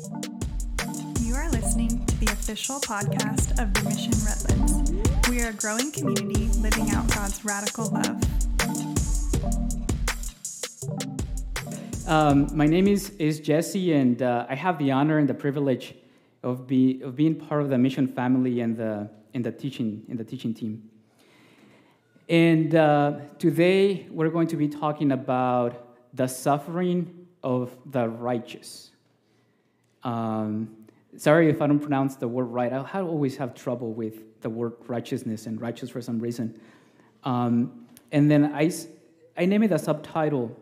You 0.00 1.34
are 1.34 1.50
listening 1.50 2.06
to 2.06 2.16
the 2.20 2.32
official 2.32 2.80
podcast 2.80 3.50
of 3.60 3.74
the 3.74 3.82
Mission 3.86 4.14
Redlands. 4.24 5.28
We 5.28 5.42
are 5.42 5.50
a 5.50 5.52
growing 5.52 5.92
community 5.92 6.46
living 6.60 6.90
out 6.92 7.06
God's 7.14 7.44
radical 7.44 7.90
love. 7.90 8.18
Um, 12.08 12.48
my 12.56 12.66
name 12.66 12.88
is, 12.88 13.10
is 13.18 13.40
Jesse, 13.40 13.92
and 13.92 14.22
uh, 14.22 14.46
I 14.48 14.54
have 14.54 14.78
the 14.78 14.90
honor 14.90 15.18
and 15.18 15.28
the 15.28 15.34
privilege 15.34 15.94
of, 16.42 16.66
be, 16.66 17.02
of 17.02 17.14
being 17.14 17.34
part 17.34 17.60
of 17.60 17.68
the 17.68 17.76
mission 17.76 18.06
family 18.06 18.60
and 18.60 18.74
the, 18.78 19.10
and 19.34 19.44
the, 19.44 19.52
teaching, 19.52 20.06
and 20.08 20.18
the 20.18 20.24
teaching 20.24 20.54
team. 20.54 20.88
And 22.26 22.74
uh, 22.74 23.18
today 23.38 24.06
we're 24.10 24.30
going 24.30 24.48
to 24.48 24.56
be 24.56 24.68
talking 24.68 25.12
about 25.12 25.94
the 26.14 26.26
suffering 26.26 27.26
of 27.42 27.76
the 27.84 28.08
righteous. 28.08 28.89
Um, 30.02 30.76
sorry 31.16 31.48
if 31.48 31.60
I 31.60 31.66
don't 31.66 31.80
pronounce 31.80 32.16
the 32.16 32.28
word 32.28 32.44
right. 32.44 32.72
I 32.72 33.00
always 33.00 33.36
have 33.36 33.54
trouble 33.54 33.92
with 33.92 34.40
the 34.40 34.50
word 34.50 34.74
righteousness 34.86 35.46
and 35.46 35.60
righteous 35.60 35.90
for 35.90 36.00
some 36.00 36.18
reason. 36.18 36.58
Um, 37.24 37.86
and 38.12 38.30
then 38.30 38.52
I, 38.54 38.70
I 39.36 39.44
name 39.44 39.62
it 39.62 39.72
a 39.72 39.78
subtitle 39.78 40.56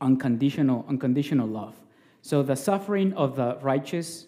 unconditional, 0.00 0.84
unconditional 0.88 1.46
love. 1.48 1.74
So 2.22 2.42
the 2.42 2.56
suffering 2.56 3.12
of 3.14 3.36
the 3.36 3.58
righteous, 3.60 4.26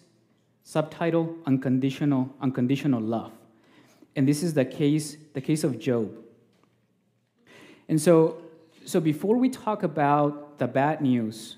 subtitle 0.63 1.35
unconditional, 1.45 2.33
unconditional 2.41 3.01
love. 3.01 3.31
And 4.15 4.27
this 4.27 4.43
is 4.43 4.53
the 4.53 4.65
case, 4.65 5.17
the 5.33 5.41
case 5.41 5.63
of 5.63 5.79
Job. 5.79 6.11
And 7.87 8.01
so, 8.01 8.41
so 8.85 8.99
before 8.99 9.37
we 9.37 9.49
talk 9.49 9.83
about 9.83 10.57
the 10.57 10.67
bad 10.67 11.01
news 11.01 11.57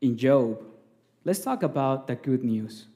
in 0.00 0.16
Job, 0.16 0.60
let's 1.24 1.40
talk 1.40 1.62
about 1.62 2.06
the 2.06 2.14
good 2.16 2.44
news. 2.44 2.86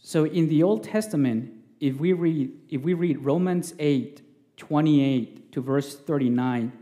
So 0.00 0.24
in 0.24 0.48
the 0.48 0.62
Old 0.62 0.84
Testament, 0.84 1.52
if 1.80 1.96
we 1.96 2.12
read, 2.12 2.52
if 2.68 2.82
we 2.82 2.94
read 2.94 3.24
Romans 3.24 3.74
8, 3.78 4.22
28 4.56 5.52
to 5.52 5.60
verse 5.60 5.96
39, 5.96 6.72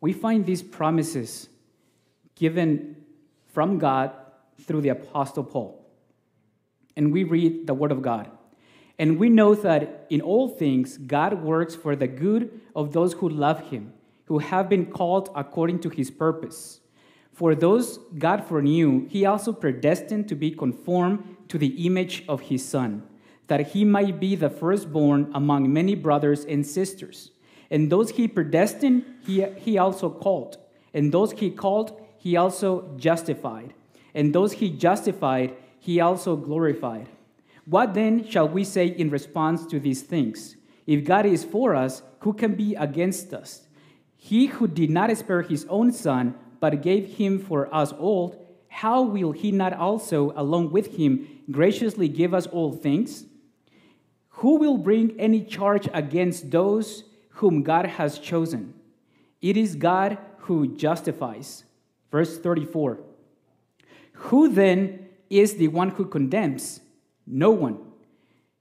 we 0.00 0.12
find 0.12 0.46
these 0.46 0.62
promises 0.62 1.48
given 2.34 2.96
from 3.52 3.78
God 3.78 4.12
through 4.62 4.80
the 4.80 4.90
Apostle 4.90 5.44
Paul. 5.44 5.84
And 6.96 7.12
we 7.12 7.24
read 7.24 7.66
the 7.66 7.74
Word 7.74 7.92
of 7.92 8.02
God. 8.02 8.30
And 8.98 9.18
we 9.18 9.28
know 9.28 9.54
that 9.54 10.06
in 10.10 10.20
all 10.20 10.48
things, 10.48 10.98
God 10.98 11.42
works 11.42 11.74
for 11.74 11.94
the 11.94 12.08
good 12.08 12.60
of 12.74 12.92
those 12.92 13.12
who 13.14 13.28
love 13.28 13.70
him, 13.70 13.92
who 14.24 14.38
have 14.38 14.68
been 14.68 14.86
called 14.86 15.30
according 15.34 15.80
to 15.80 15.88
his 15.88 16.10
purpose. 16.10 16.80
For 17.38 17.54
those 17.54 17.98
God 18.18 18.44
foreknew, 18.44 19.06
he 19.06 19.24
also 19.24 19.52
predestined 19.52 20.26
to 20.26 20.34
be 20.34 20.50
conformed 20.50 21.36
to 21.46 21.56
the 21.56 21.86
image 21.86 22.24
of 22.28 22.40
his 22.40 22.68
Son, 22.68 23.04
that 23.46 23.68
he 23.68 23.84
might 23.84 24.18
be 24.18 24.34
the 24.34 24.50
firstborn 24.50 25.30
among 25.32 25.72
many 25.72 25.94
brothers 25.94 26.44
and 26.44 26.66
sisters. 26.66 27.30
And 27.70 27.92
those 27.92 28.10
he 28.10 28.26
predestined, 28.26 29.04
he, 29.24 29.46
he 29.54 29.78
also 29.78 30.10
called. 30.10 30.58
And 30.92 31.12
those 31.12 31.30
he 31.30 31.52
called, 31.52 32.04
he 32.18 32.36
also 32.36 32.92
justified. 32.96 33.72
And 34.16 34.34
those 34.34 34.54
he 34.54 34.68
justified, 34.68 35.54
he 35.78 36.00
also 36.00 36.34
glorified. 36.34 37.06
What 37.66 37.94
then 37.94 38.28
shall 38.28 38.48
we 38.48 38.64
say 38.64 38.88
in 38.88 39.10
response 39.10 39.64
to 39.66 39.78
these 39.78 40.02
things? 40.02 40.56
If 40.88 41.04
God 41.04 41.24
is 41.24 41.44
for 41.44 41.76
us, 41.76 42.02
who 42.18 42.32
can 42.32 42.56
be 42.56 42.74
against 42.74 43.32
us? 43.32 43.68
He 44.16 44.46
who 44.46 44.66
did 44.66 44.90
not 44.90 45.16
spare 45.16 45.42
his 45.42 45.66
own 45.68 45.92
son, 45.92 46.34
but 46.60 46.82
gave 46.82 47.16
him 47.16 47.38
for 47.38 47.72
us 47.74 47.92
all, 47.92 48.44
how 48.68 49.02
will 49.02 49.32
he 49.32 49.50
not 49.50 49.72
also, 49.72 50.32
along 50.36 50.70
with 50.70 50.96
him, 50.96 51.26
graciously 51.50 52.08
give 52.08 52.34
us 52.34 52.46
all 52.46 52.72
things? 52.72 53.24
Who 54.30 54.56
will 54.56 54.76
bring 54.76 55.18
any 55.18 55.42
charge 55.42 55.88
against 55.92 56.50
those 56.50 57.04
whom 57.30 57.62
God 57.62 57.86
has 57.86 58.18
chosen? 58.18 58.74
It 59.40 59.56
is 59.56 59.74
God 59.74 60.18
who 60.38 60.76
justifies. 60.76 61.64
Verse 62.10 62.38
34 62.38 63.00
Who 64.12 64.48
then 64.48 65.08
is 65.28 65.56
the 65.56 65.68
one 65.68 65.90
who 65.90 66.04
condemns? 66.04 66.80
No 67.26 67.50
one. 67.50 67.78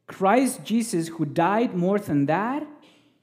Christ 0.07 0.63
Jesus, 0.63 1.09
who 1.09 1.25
died 1.25 1.75
more 1.75 1.99
than 1.99 2.25
that, 2.27 2.65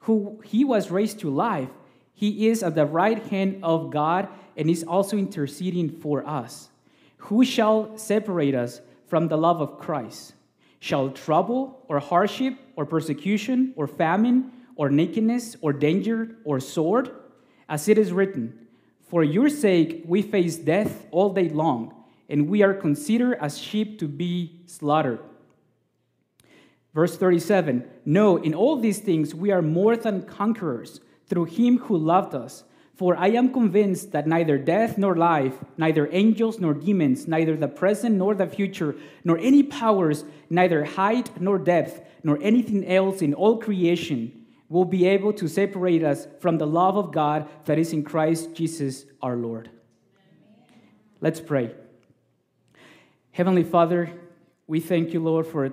who 0.01 0.41
he 0.45 0.65
was 0.65 0.91
raised 0.91 1.19
to 1.21 1.31
life, 1.31 1.71
he 2.15 2.49
is 2.49 2.63
at 2.63 2.77
the 2.77 2.87
right 2.87 3.19
hand 3.27 3.59
of 3.63 3.91
God 3.91 4.29
and 4.57 4.71
is 4.71 4.85
also 4.85 5.17
interceding 5.17 5.91
for 5.91 6.27
us. 6.27 6.71
Who 7.19 7.45
shall 7.45 7.99
separate 7.99 8.55
us 8.55 8.81
from 9.09 9.29
the 9.29 9.37
love 9.37 9.61
of 9.61 9.79
Christ? 9.79 10.35
Shall 10.79 11.11
trouble 11.11 11.83
or 11.89 11.99
hardship 11.99 12.55
or 12.77 12.87
persecution 12.87 13.75
or 13.77 13.87
famine 13.87 14.53
or 14.77 14.91
nakedness 14.91 15.57
or 15.61 15.73
danger 15.73 16.37
or 16.45 16.61
sword? 16.61 17.11
As 17.69 17.89
it 17.89 17.99
is 17.99 18.13
written, 18.13 18.67
For 19.09 19.25
your 19.25 19.49
sake 19.49 20.05
we 20.07 20.23
face 20.23 20.57
death 20.57 21.07
all 21.11 21.31
day 21.33 21.49
long, 21.49 21.95
and 22.29 22.49
we 22.49 22.63
are 22.63 22.75
considered 22.75 23.39
as 23.41 23.59
sheep 23.59 23.99
to 23.99 24.07
be 24.07 24.61
slaughtered. 24.67 25.21
Verse 26.95 27.17
37 27.17 27.85
No, 28.05 28.37
in 28.37 28.55
all 28.55 28.77
these 28.77 29.01
things 29.01 29.35
we 29.35 29.51
are 29.51 29.63
more 29.63 29.97
than 29.97 30.23
conquerors 30.23 31.01
through 31.27 31.47
him 31.47 31.79
who 31.79 31.97
loved 31.97 32.35
us. 32.35 32.65
For 32.95 33.17
I 33.17 33.29
am 33.29 33.53
convinced 33.53 34.13
that 34.13 34.27
neither 34.27 34.57
death 34.57 34.99
nor 34.99 35.17
life, 35.17 35.55
neither 35.77 36.09
angels 36.13 36.61
nor 36.61 36.75
demons, 36.75 37.27
neither 37.27 37.57
the 37.57 37.67
present 37.67 38.15
nor 38.15 38.35
the 38.35 38.47
future, 38.47 38.95
nor 39.25 39.37
any 39.39 39.65
powers, 39.65 40.25
neither 40.49 40.85
height 40.85 41.41
nor 41.41 41.59
depth, 41.59 42.01
nor 42.23 42.39
anything 42.41 42.87
else 42.87 43.21
in 43.21 43.35
all 43.35 43.59
creation 43.59 44.45
will 44.69 44.85
be 44.85 45.07
able 45.07 45.33
to 45.33 45.49
separate 45.49 46.03
us 46.03 46.27
from 46.41 46.59
the 46.59 46.67
love 46.67 46.97
of 46.97 47.13
God 47.13 47.49
that 47.65 47.79
is 47.79 47.93
in 47.93 48.03
Christ 48.03 48.55
Jesus 48.55 49.05
our 49.21 49.37
Lord. 49.37 49.71
Let's 51.21 51.41
pray. 51.41 51.75
Heavenly 53.33 53.65
Father, 53.65 54.11
we 54.67 54.81
thank 54.81 55.13
you, 55.13 55.21
Lord, 55.21 55.47
for 55.47 55.73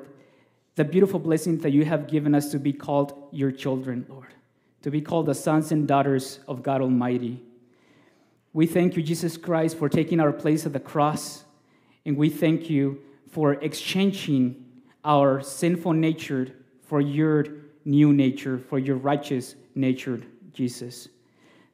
the 0.75 0.83
beautiful 0.83 1.19
blessing 1.19 1.59
that 1.59 1.71
you 1.71 1.85
have 1.85 2.07
given 2.07 2.33
us 2.33 2.51
to 2.51 2.59
be 2.59 2.73
called 2.73 3.13
your 3.31 3.51
children, 3.51 4.05
Lord, 4.09 4.33
to 4.81 4.91
be 4.91 5.01
called 5.01 5.27
the 5.27 5.35
sons 5.35 5.71
and 5.71 5.87
daughters 5.87 6.39
of 6.47 6.63
God 6.63 6.81
Almighty. 6.81 7.41
We 8.53 8.65
thank 8.65 8.97
you, 8.97 9.03
Jesus 9.03 9.37
Christ, 9.37 9.77
for 9.77 9.87
taking 9.87 10.19
our 10.19 10.33
place 10.33 10.65
at 10.65 10.73
the 10.73 10.79
cross, 10.79 11.45
and 12.05 12.17
we 12.17 12.29
thank 12.29 12.69
you 12.69 12.99
for 13.29 13.53
exchanging 13.53 14.65
our 15.05 15.41
sinful 15.41 15.93
nature 15.93 16.51
for 16.83 16.99
your 16.99 17.45
new 17.85 18.11
nature, 18.11 18.57
for 18.57 18.77
your 18.77 18.97
righteous 18.97 19.55
nature, 19.75 20.21
Jesus. 20.53 21.07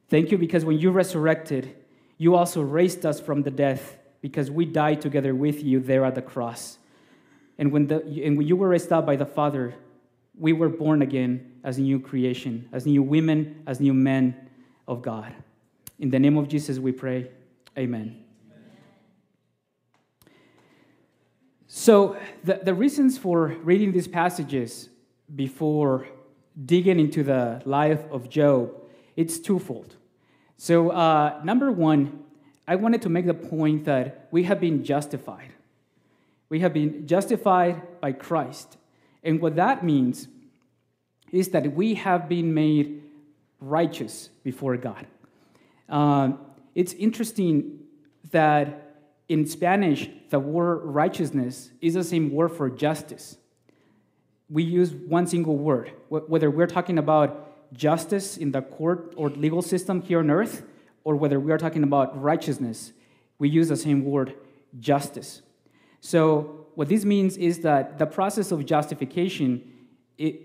Thank 0.08 0.30
you 0.30 0.38
because 0.38 0.64
when 0.64 0.78
you 0.78 0.90
resurrected, 0.90 1.74
you 2.16 2.34
also 2.34 2.62
raised 2.62 3.04
us 3.04 3.20
from 3.20 3.42
the 3.42 3.50
death 3.50 3.98
because 4.20 4.50
we 4.50 4.64
died 4.64 5.00
together 5.00 5.34
with 5.34 5.62
you 5.62 5.80
there 5.80 6.04
at 6.04 6.14
the 6.14 6.22
cross. 6.22 6.78
And 7.58 7.72
when, 7.72 7.88
the, 7.88 8.02
and 8.24 8.38
when 8.38 8.46
you 8.46 8.56
were 8.56 8.68
raised 8.68 8.92
up 8.92 9.06
by 9.06 9.16
the 9.16 9.26
Father, 9.26 9.74
we 10.38 10.52
were 10.52 10.68
born 10.68 11.02
again 11.02 11.52
as 11.64 11.78
a 11.78 11.80
new 11.80 12.00
creation, 12.00 12.68
as 12.72 12.86
new 12.86 13.02
women, 13.02 13.62
as 13.66 13.80
new 13.80 13.94
men 13.94 14.48
of 14.86 15.02
God. 15.02 15.34
In 15.98 16.10
the 16.10 16.18
name 16.18 16.36
of 16.38 16.48
Jesus, 16.48 16.78
we 16.78 16.92
pray. 16.92 17.30
Amen. 17.76 18.24
So, 21.66 22.16
the, 22.44 22.60
the 22.62 22.72
reasons 22.72 23.18
for 23.18 23.48
reading 23.62 23.92
these 23.92 24.08
passages 24.08 24.88
before 25.34 26.06
digging 26.64 26.98
into 26.98 27.22
the 27.22 27.60
life 27.66 28.00
of 28.10 28.30
Job, 28.30 28.72
it's 29.16 29.38
twofold. 29.38 29.96
So, 30.56 30.90
uh, 30.90 31.40
number 31.44 31.70
one, 31.70 32.24
I 32.66 32.76
wanted 32.76 33.02
to 33.02 33.10
make 33.10 33.26
the 33.26 33.34
point 33.34 33.84
that 33.84 34.28
we 34.30 34.44
have 34.44 34.60
been 34.60 34.82
justified. 34.82 35.52
We 36.48 36.60
have 36.60 36.72
been 36.72 37.06
justified 37.06 38.00
by 38.00 38.12
Christ. 38.12 38.77
And 39.28 39.42
what 39.42 39.56
that 39.56 39.84
means 39.84 40.26
is 41.32 41.50
that 41.50 41.74
we 41.74 41.96
have 41.96 42.30
been 42.30 42.54
made 42.54 43.02
righteous 43.60 44.30
before 44.42 44.74
God. 44.78 45.06
Uh, 45.86 46.32
it's 46.74 46.94
interesting 46.94 47.80
that 48.30 49.02
in 49.28 49.44
Spanish, 49.44 50.08
the 50.30 50.38
word 50.38 50.76
righteousness 50.76 51.70
is 51.82 51.92
the 51.92 52.04
same 52.04 52.32
word 52.32 52.52
for 52.52 52.70
justice. 52.70 53.36
We 54.48 54.62
use 54.62 54.94
one 54.94 55.26
single 55.26 55.58
word, 55.58 55.92
whether 56.08 56.50
we're 56.50 56.66
talking 56.66 56.96
about 56.96 57.74
justice 57.74 58.38
in 58.38 58.52
the 58.52 58.62
court 58.62 59.12
or 59.14 59.28
legal 59.28 59.60
system 59.60 60.00
here 60.00 60.20
on 60.20 60.30
earth, 60.30 60.62
or 61.04 61.16
whether 61.16 61.38
we 61.38 61.52
are 61.52 61.58
talking 61.58 61.82
about 61.82 62.18
righteousness, 62.18 62.92
we 63.38 63.50
use 63.50 63.68
the 63.68 63.76
same 63.76 64.06
word, 64.06 64.32
justice. 64.80 65.42
So, 66.00 66.57
what 66.78 66.88
this 66.88 67.04
means 67.04 67.36
is 67.36 67.58
that 67.62 67.98
the 67.98 68.06
process 68.06 68.52
of 68.52 68.64
justification, 68.64 69.68
it, 70.16 70.42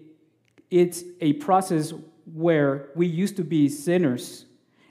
it's 0.72 1.04
a 1.22 1.34
process 1.34 1.94
where 2.26 2.90
we 2.96 3.06
used 3.06 3.36
to 3.36 3.44
be 3.44 3.70
sinners, 3.70 4.46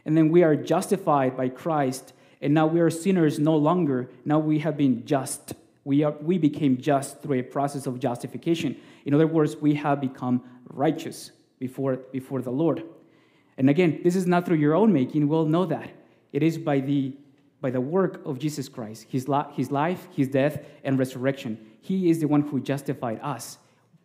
and 0.05 0.17
then 0.17 0.29
we 0.29 0.45
are 0.45 0.55
justified 0.55 1.37
by 1.37 1.49
Christ, 1.49 2.13
And 2.43 2.55
now 2.55 2.69
we 2.69 2.79
are 2.81 2.91
sinners 2.91 3.41
no 3.41 3.57
longer. 3.57 4.09
Now 4.25 4.39
we 4.39 4.61
have 4.61 4.77
been 4.77 5.05
just. 5.05 5.55
We, 5.83 6.05
are, 6.05 6.13
we 6.21 6.39
became 6.39 6.81
just 6.81 7.21
through 7.23 7.41
a 7.41 7.43
process 7.43 7.87
of 7.87 7.99
justification. 7.99 8.77
In 9.05 9.13
other 9.13 9.27
words, 9.27 9.57
we 9.57 9.75
have 9.75 10.01
become 10.01 10.45
righteous 10.69 11.33
before, 11.59 11.97
before 12.13 12.41
the 12.41 12.53
Lord. 12.53 12.85
And 13.59 13.69
again, 13.69 14.01
this 14.05 14.15
is 14.15 14.29
not 14.29 14.47
through 14.47 14.59
your 14.59 14.77
own 14.77 14.93
making. 14.93 15.27
We'll 15.27 15.47
know 15.47 15.67
that. 15.67 15.91
It 16.33 16.45
is 16.45 16.57
by 16.57 16.79
the, 16.79 17.17
by 17.63 17.71
the 17.71 17.81
work 17.81 18.21
of 18.27 18.39
Jesus 18.39 18.69
Christ, 18.69 19.07
his, 19.09 19.27
his 19.55 19.71
life, 19.71 20.09
his 20.15 20.29
death, 20.29 20.63
and 20.85 20.99
resurrection. 20.99 21.57
He 21.81 22.11
is 22.11 22.19
the 22.19 22.29
one 22.29 22.43
who 22.43 22.61
justified 22.61 23.21
us 23.23 23.57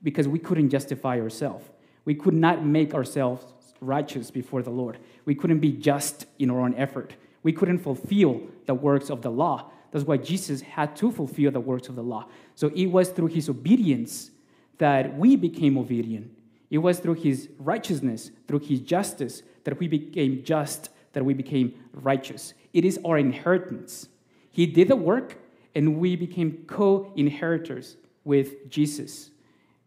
because 0.02 0.28
we 0.28 0.40
couldn't 0.40 0.70
justify 0.70 1.20
ourselves. 1.20 1.66
We 2.06 2.16
could 2.16 2.36
not 2.36 2.64
make 2.64 2.94
ourselves 2.94 3.46
righteous 3.82 4.32
before 4.32 4.62
the 4.62 4.70
Lord. 4.70 5.00
We 5.26 5.36
couldn't 5.36 5.60
be 5.60 5.74
just 5.74 6.26
in 6.40 6.50
our 6.50 6.62
own 6.62 6.76
effort. 6.76 7.16
We 7.44 7.52
couldn't 7.52 7.80
fulfill 7.80 8.42
the 8.66 8.74
works 8.74 9.10
of 9.10 9.22
the 9.22 9.32
law. 9.32 9.72
That's 9.92 10.06
why 10.06 10.18
Jesus 10.18 10.62
had 10.62 10.96
to 10.98 11.12
fulfill 11.12 11.52
the 11.52 11.60
works 11.60 11.90
of 11.90 11.96
the 11.96 12.04
law. 12.04 12.28
So 12.56 12.70
it 12.70 12.86
was 12.86 13.10
through 13.10 13.28
his 13.28 13.50
obedience 13.50 14.32
that 14.78 15.18
we 15.18 15.36
became 15.36 15.78
obedient. 15.78 16.32
It 16.70 16.78
was 16.78 17.00
through 17.00 17.16
his 17.16 17.50
righteousness, 17.58 18.32
through 18.48 18.60
his 18.60 18.82
justice, 18.82 19.42
that 19.64 19.80
we 19.80 19.88
became 19.88 20.44
just, 20.44 20.90
that 21.14 21.26
we 21.26 21.34
became 21.34 21.74
righteous. 21.94 22.54
It 22.78 22.86
is 22.86 23.00
our 23.04 23.18
inheritance. 23.18 24.08
He 24.52 24.68
did 24.68 24.88
the 24.88 24.96
work, 24.96 25.40
and 25.74 25.98
we 25.98 26.16
became 26.16 26.64
co 26.68 27.12
inheritors 27.16 27.98
with 28.24 28.70
Jesus. 28.70 29.32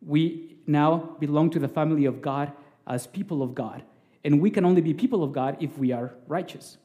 We 0.04 0.56
now 0.66 1.14
belong 1.20 1.50
to 1.50 1.60
the 1.60 1.68
family 1.68 2.06
of 2.06 2.20
God 2.20 2.50
as 2.88 3.06
people 3.06 3.44
of 3.44 3.54
God. 3.54 3.84
And 4.24 4.40
we 4.40 4.50
can 4.50 4.64
only 4.64 4.80
be 4.80 4.92
people 4.92 5.22
of 5.22 5.32
God 5.32 5.56
if 5.60 5.78
we 5.78 5.92
are 5.92 6.14
righteous. 6.26 6.78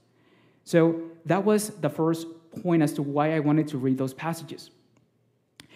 So 0.64 1.02
that 1.26 1.44
was 1.44 1.70
the 1.70 1.90
first 1.90 2.28
point 2.62 2.84
as 2.84 2.94
to 2.94 3.02
why 3.02 3.36
I 3.36 3.40
wanted 3.40 3.68
to 3.70 3.80
read 3.80 3.98
those 3.98 4.14
passages. 4.14 4.70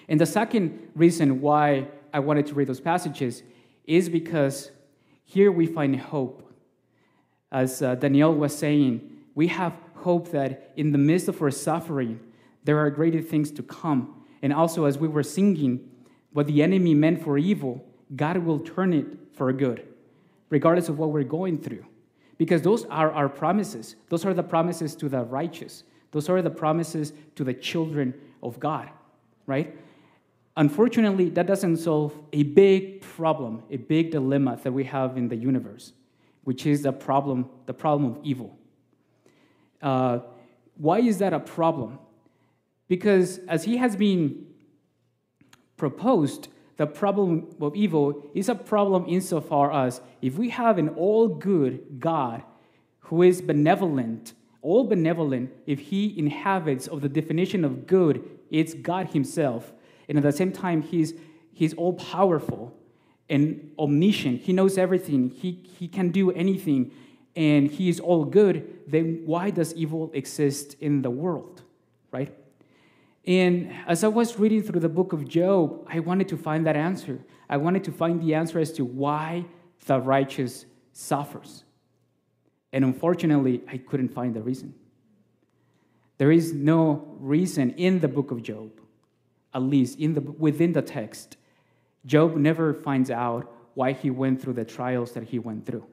And 0.08 0.22
the 0.22 0.28
second 0.28 0.92
reason 0.94 1.42
why 1.42 1.88
I 2.14 2.20
wanted 2.20 2.46
to 2.46 2.54
read 2.54 2.68
those 2.68 2.80
passages 2.80 3.42
is 3.86 4.10
because 4.10 4.70
here 5.26 5.52
we 5.52 5.66
find 5.66 6.00
hope. 6.00 6.54
As 7.52 7.82
uh, 7.82 7.96
Danielle 7.96 8.36
was 8.36 8.56
saying, 8.56 9.10
we 9.34 9.48
have 9.48 9.74
hope 10.02 10.32
that 10.32 10.72
in 10.76 10.92
the 10.92 10.98
midst 10.98 11.28
of 11.28 11.42
our 11.42 11.52
suffering, 11.52 12.20
there 12.64 12.78
are 12.78 12.90
greater 12.90 13.22
things 13.22 13.52
to 13.52 13.64
come. 13.64 14.24
And 14.42 14.54
also, 14.54 14.86
as 14.86 14.98
we 14.98 15.08
were 15.08 15.24
singing, 15.24 15.90
what 16.32 16.48
the 16.48 16.62
enemy 16.62 16.94
meant 16.94 17.24
for 17.24 17.38
evil, 17.38 17.84
God 18.16 18.38
will 18.38 18.60
turn 18.60 18.94
it 18.94 19.06
for 19.34 19.52
good, 19.54 19.86
regardless 20.50 20.90
of 20.90 21.00
what 21.00 21.12
we're 21.12 21.24
going 21.24 21.58
through. 21.58 21.86
Because 22.38 22.62
those 22.62 22.86
are 22.86 23.12
our 23.12 23.28
promises. 23.28 23.96
Those 24.10 24.26
are 24.26 24.34
the 24.34 24.44
promises 24.44 24.96
to 24.98 25.10
the 25.10 25.24
righteous. 25.24 25.84
Those 26.12 26.30
are 26.30 26.42
the 26.42 26.50
promises 26.50 27.14
to 27.36 27.44
the 27.44 27.54
children 27.54 28.14
of 28.42 28.60
God, 28.60 28.90
right? 29.46 29.78
Unfortunately, 30.58 31.30
that 31.30 31.48
doesn't 31.48 31.78
solve 31.78 32.14
a 32.34 32.44
big 32.44 33.02
problem, 33.02 33.64
a 33.70 33.78
big 33.78 34.12
dilemma 34.12 34.60
that 34.64 34.72
we 34.72 34.84
have 34.84 35.18
in 35.18 35.28
the 35.28 35.36
universe, 35.36 35.94
which 36.44 36.66
is 36.66 36.82
the 36.82 36.92
problem, 36.92 37.50
the 37.66 37.74
problem 37.74 38.12
of 38.12 38.20
evil. 38.24 38.59
Uh, 39.82 40.20
why 40.78 41.00
is 41.00 41.18
that 41.20 41.34
a 41.34 41.40
problem? 41.40 42.00
Because 42.88 43.40
as 43.48 43.64
he 43.64 43.78
has 43.78 43.96
been 43.96 44.46
proposed, 45.78 46.50
the 46.78 46.88
problem 46.88 47.56
of 47.60 47.76
evil 47.76 48.24
is 48.34 48.50
a 48.50 48.56
problem 48.56 49.06
insofar 49.08 49.72
as 49.72 50.02
if 50.22 50.38
we 50.38 50.50
have 50.50 50.78
an 50.78 50.90
all 50.90 51.28
good 51.28 52.00
God 52.00 52.44
who 53.00 53.22
is 53.22 53.42
benevolent, 53.42 54.34
all 54.62 54.86
benevolent, 54.86 55.52
if 55.66 55.80
he 55.80 56.18
inhabits 56.18 56.88
of 56.88 57.02
the 57.02 57.10
definition 57.10 57.66
of 57.66 57.88
good, 57.88 58.24
it's 58.50 58.74
God 58.74 59.10
himself. 59.10 59.74
And 60.08 60.18
at 60.18 60.24
the 60.24 60.32
same 60.32 60.52
time, 60.52 60.82
he's, 60.82 61.14
he's 61.54 61.74
all 61.74 61.94
powerful 61.94 62.76
and 63.30 63.72
omniscient. 63.78 64.42
He 64.42 64.54
knows 64.54 64.78
everything, 64.78 65.30
he, 65.30 65.52
he 65.52 65.88
can 65.88 66.10
do 66.10 66.32
anything, 66.32 66.92
and 67.36 67.70
he 67.70 67.90
is 67.90 68.00
all 68.00 68.26
good. 68.26 68.80
Then 68.88 69.24
why 69.26 69.50
does 69.50 69.74
evil 69.76 70.12
exist 70.14 70.76
in 70.80 71.02
the 71.02 71.10
world, 71.10 71.62
right? 72.12 72.34
And 73.26 73.72
as 73.88 74.04
I 74.04 74.08
was 74.08 74.40
reading 74.40 74.64
through 74.64 74.80
the 74.80 74.90
book 74.90 75.14
of 75.14 75.28
Job, 75.28 75.88
I 75.88 76.00
wanted 76.00 76.28
to 76.30 76.38
find 76.38 76.66
that 76.66 76.76
answer. 76.76 77.20
I 77.50 77.58
wanted 77.58 77.84
to 77.86 77.92
find 77.92 78.22
the 78.22 78.34
answer 78.34 78.60
as 78.60 78.72
to 78.74 78.86
why 78.86 79.46
the 79.86 80.00
righteous 80.00 80.66
suffers. 80.94 81.64
And 82.72 82.84
unfortunately, 82.84 83.62
I 83.68 83.78
couldn't 83.78 84.10
find 84.10 84.36
the 84.36 84.42
reason. 84.42 84.74
There 86.18 86.32
is 86.32 86.54
no 86.54 87.16
reason 87.20 87.72
in 87.72 88.00
the 88.00 88.08
book 88.08 88.32
of 88.32 88.44
Job, 88.44 88.72
at 89.54 89.62
least 89.62 90.00
in 90.00 90.14
the, 90.14 90.22
within 90.22 90.74
the 90.74 90.82
text. 90.82 91.38
Job 92.06 92.36
never 92.36 92.74
finds 92.74 93.10
out 93.10 93.52
why 93.74 93.94
he 93.94 94.10
went 94.10 94.42
through 94.42 94.54
the 94.54 94.66
trials 94.66 95.14
that 95.14 95.24
he 95.24 95.40
went 95.40 95.66
through. 95.66 95.86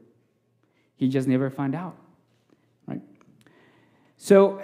He 0.96 1.08
just 1.08 1.28
never 1.28 1.50
found 1.50 1.75
out, 1.75 1.96
right? 2.87 3.02
So, 4.16 4.62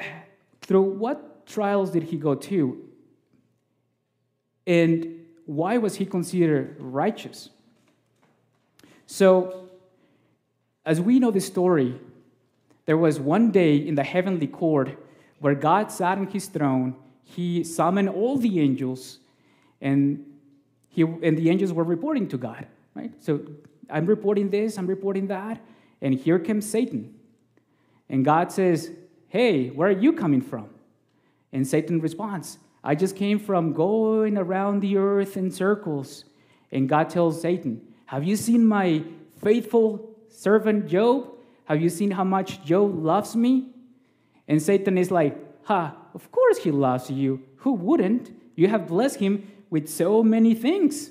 through 0.63 0.83
what 0.83 1.47
trials 1.47 1.91
did 1.91 2.05
he 2.05 2.17
go 2.17 2.35
to? 2.35 2.83
And 4.67 5.27
why 5.45 5.79
was 5.79 5.97
he 5.97 6.07
considered 6.07 6.77
righteous? 6.79 7.51
So, 9.07 9.69
as 10.87 11.01
we 11.01 11.19
know 11.19 11.31
the 11.31 11.41
story, 11.41 12.01
there 12.87 12.97
was 12.97 13.21
one 13.21 13.51
day 13.51 13.77
in 13.77 13.95
the 13.95 14.03
heavenly 14.03 14.47
court 14.47 14.99
where 15.41 15.55
God 15.55 15.93
sat 15.93 16.19
on 16.19 16.27
his 16.29 16.47
throne. 16.47 16.97
He 17.25 17.63
summoned 17.63 18.09
all 18.09 18.37
the 18.39 18.59
angels, 18.61 19.19
and, 19.81 20.25
he, 20.89 21.03
and 21.03 21.37
the 21.37 21.51
angels 21.51 21.73
were 21.73 21.85
reporting 21.85 22.29
to 22.29 22.39
God, 22.39 22.67
right? 22.95 23.13
So, 23.23 23.41
I'm 23.91 24.07
reporting 24.07 24.49
this, 24.49 24.79
I'm 24.79 24.87
reporting 24.87 25.27
that, 25.27 25.61
and 26.03 26.15
here 26.15 26.39
comes 26.39 26.69
Satan. 26.69 27.15
And 28.11 28.25
God 28.25 28.53
says, 28.53 28.91
Hey, 29.29 29.69
where 29.69 29.89
are 29.89 29.99
you 29.99 30.13
coming 30.13 30.43
from? 30.43 30.69
And 31.53 31.67
Satan 31.67 32.01
responds, 32.01 32.59
I 32.85 32.95
just 32.95 33.17
came 33.17 33.39
from 33.39 33.73
going 33.73 34.37
around 34.37 34.81
the 34.81 34.99
earth 34.99 35.37
in 35.37 35.51
circles. 35.51 36.25
And 36.71 36.89
God 36.89 37.09
tells 37.09 37.41
Satan, 37.41 37.81
Have 38.07 38.25
you 38.25 38.37
seen 38.37 38.67
my 38.67 39.05
faithful 39.41 40.11
servant 40.29 40.89
Job? 40.89 41.31
Have 41.65 41.81
you 41.81 41.89
seen 41.89 42.11
how 42.11 42.25
much 42.25 42.63
Job 42.65 43.03
loves 43.03 43.37
me? 43.37 43.69
And 44.49 44.61
Satan 44.61 44.99
is 44.99 45.11
like, 45.11 45.39
Ha, 45.67 45.97
of 46.13 46.31
course 46.33 46.59
he 46.59 46.73
loves 46.73 47.11
you. 47.11 47.43
Who 47.59 47.73
wouldn't? 47.75 48.33
You 48.57 48.69
have 48.69 48.89
blessed 48.89 49.21
him 49.21 49.51
with 49.71 49.89
so 49.89 50.23
many 50.23 50.55
things. 50.55 51.11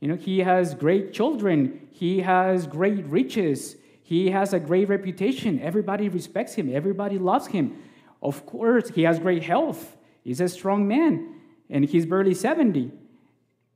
You 0.00 0.08
know, 0.08 0.16
he 0.16 0.40
has 0.40 0.74
great 0.74 1.12
children, 1.12 1.88
he 1.92 2.20
has 2.20 2.66
great 2.66 3.06
riches, 3.06 3.76
he 4.12 4.30
has 4.30 4.52
a 4.52 4.60
great 4.60 4.90
reputation. 4.90 5.58
Everybody 5.60 6.10
respects 6.10 6.54
him, 6.54 6.70
everybody 6.74 7.18
loves 7.18 7.46
him. 7.46 7.82
Of 8.22 8.44
course, 8.44 8.90
he 8.90 9.04
has 9.04 9.18
great 9.18 9.42
health. 9.42 9.96
He's 10.22 10.40
a 10.40 10.48
strong 10.48 10.86
man, 10.86 11.40
and 11.70 11.84
he's 11.84 12.04
barely 12.04 12.34
70. 12.34 12.92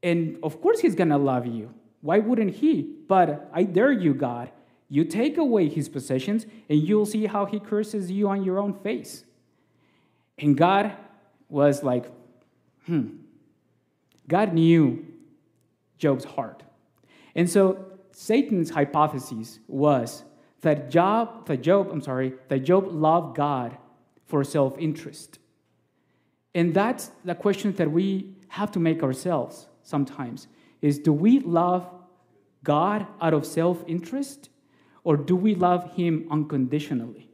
And 0.02 0.38
of 0.42 0.60
course, 0.60 0.80
he's 0.80 0.94
going 0.94 1.08
to 1.08 1.16
love 1.16 1.46
you. 1.46 1.72
Why 2.02 2.18
wouldn't 2.18 2.56
he? 2.56 2.82
But 3.08 3.50
I 3.52 3.62
dare 3.62 3.90
you, 3.90 4.12
God. 4.12 4.50
You 4.90 5.04
take 5.04 5.38
away 5.38 5.70
his 5.70 5.88
possessions, 5.88 6.44
and 6.68 6.86
you'll 6.86 7.06
see 7.06 7.24
how 7.24 7.46
he 7.46 7.58
curses 7.58 8.10
you 8.10 8.28
on 8.28 8.44
your 8.44 8.58
own 8.58 8.74
face. 8.74 9.24
And 10.38 10.54
God 10.54 10.92
was 11.48 11.82
like, 11.82 12.12
hmm. 12.84 13.06
God 14.28 14.52
knew 14.52 15.02
Job's 15.96 16.26
heart. 16.26 16.62
And 17.34 17.48
so 17.48 17.95
Satan's 18.18 18.70
hypothesis 18.70 19.58
was 19.68 20.24
that 20.62 20.88
Job, 20.88 21.46
that 21.48 21.58
Job, 21.58 21.90
I'm 21.92 22.00
sorry, 22.00 22.32
that 22.48 22.60
Job 22.60 22.86
loved 22.90 23.36
God 23.36 23.76
for 24.24 24.42
self 24.42 24.74
interest. 24.78 25.38
And 26.54 26.72
that's 26.72 27.10
the 27.26 27.34
question 27.34 27.72
that 27.74 27.90
we 27.90 28.34
have 28.48 28.72
to 28.72 28.80
make 28.80 29.02
ourselves 29.02 29.68
sometimes 29.82 30.48
is 30.80 30.98
do 30.98 31.12
we 31.12 31.40
love 31.40 31.86
God 32.64 33.06
out 33.20 33.34
of 33.34 33.44
self 33.44 33.84
interest 33.86 34.48
or 35.04 35.18
do 35.18 35.36
we 35.36 35.54
love 35.54 35.94
him 35.94 36.26
unconditionally? 36.30 37.28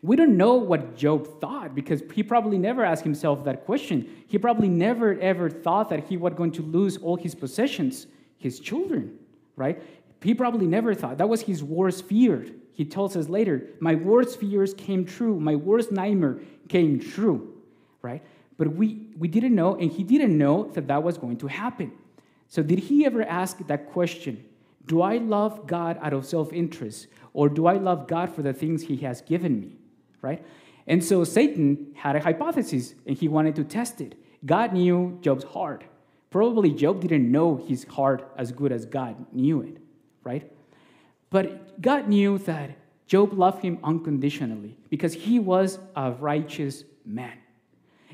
We 0.00 0.16
don't 0.16 0.38
know 0.38 0.54
what 0.54 0.96
Job 0.96 1.42
thought 1.42 1.74
because 1.74 2.02
he 2.14 2.22
probably 2.22 2.56
never 2.56 2.86
asked 2.86 3.04
himself 3.04 3.44
that 3.44 3.66
question. 3.66 4.08
He 4.26 4.38
probably 4.38 4.70
never 4.70 5.20
ever 5.20 5.50
thought 5.50 5.90
that 5.90 6.08
he 6.08 6.16
was 6.16 6.32
going 6.32 6.52
to 6.52 6.62
lose 6.62 6.96
all 6.96 7.16
his 7.16 7.34
possessions, 7.34 8.06
his 8.38 8.58
children, 8.58 9.18
right? 9.62 9.82
He 10.22 10.34
probably 10.34 10.66
never 10.66 10.94
thought. 10.94 11.18
That 11.18 11.28
was 11.28 11.42
his 11.42 11.62
worst 11.62 12.04
fear. 12.04 12.46
He 12.72 12.84
tells 12.84 13.16
us 13.16 13.28
later, 13.28 13.54
My 13.80 13.94
worst 13.94 14.40
fears 14.40 14.74
came 14.74 15.04
true. 15.04 15.38
My 15.38 15.56
worst 15.56 15.92
nightmare 15.92 16.38
came 16.68 16.98
true, 17.14 17.38
right? 18.02 18.22
But 18.58 18.68
we, 18.78 18.86
we 19.18 19.28
didn't 19.28 19.54
know, 19.54 19.70
and 19.76 19.90
he 19.90 20.02
didn't 20.02 20.36
know 20.36 20.56
that 20.74 20.86
that 20.88 21.02
was 21.02 21.16
going 21.18 21.38
to 21.38 21.46
happen. 21.46 21.92
So, 22.48 22.62
did 22.62 22.80
he 22.88 23.06
ever 23.06 23.22
ask 23.22 23.66
that 23.66 23.82
question? 23.92 24.44
Do 24.86 25.00
I 25.02 25.16
love 25.18 25.66
God 25.66 25.98
out 26.02 26.12
of 26.12 26.26
self 26.26 26.52
interest, 26.52 27.06
or 27.32 27.48
do 27.48 27.66
I 27.66 27.74
love 27.74 28.08
God 28.08 28.34
for 28.34 28.42
the 28.42 28.52
things 28.52 28.82
he 28.82 28.96
has 28.98 29.22
given 29.22 29.60
me, 29.60 29.76
right? 30.20 30.44
And 30.86 31.02
so 31.04 31.24
Satan 31.24 31.92
had 31.94 32.16
a 32.16 32.20
hypothesis 32.20 32.94
and 33.06 33.16
he 33.16 33.28
wanted 33.28 33.54
to 33.56 33.64
test 33.64 34.00
it. 34.00 34.14
God 34.44 34.72
knew 34.72 35.18
Job's 35.20 35.44
heart. 35.44 35.84
Probably 36.32 36.72
Job 36.72 37.02
didn't 37.02 37.30
know 37.30 37.56
his 37.56 37.84
heart 37.84 38.32
as 38.36 38.50
good 38.50 38.72
as 38.72 38.86
God 38.86 39.26
knew 39.32 39.60
it, 39.60 39.76
right? 40.24 40.50
But 41.28 41.80
God 41.80 42.08
knew 42.08 42.38
that 42.38 42.70
Job 43.06 43.34
loved 43.34 43.62
him 43.62 43.78
unconditionally 43.84 44.78
because 44.88 45.12
he 45.12 45.38
was 45.38 45.78
a 45.94 46.12
righteous 46.12 46.84
man. 47.04 47.36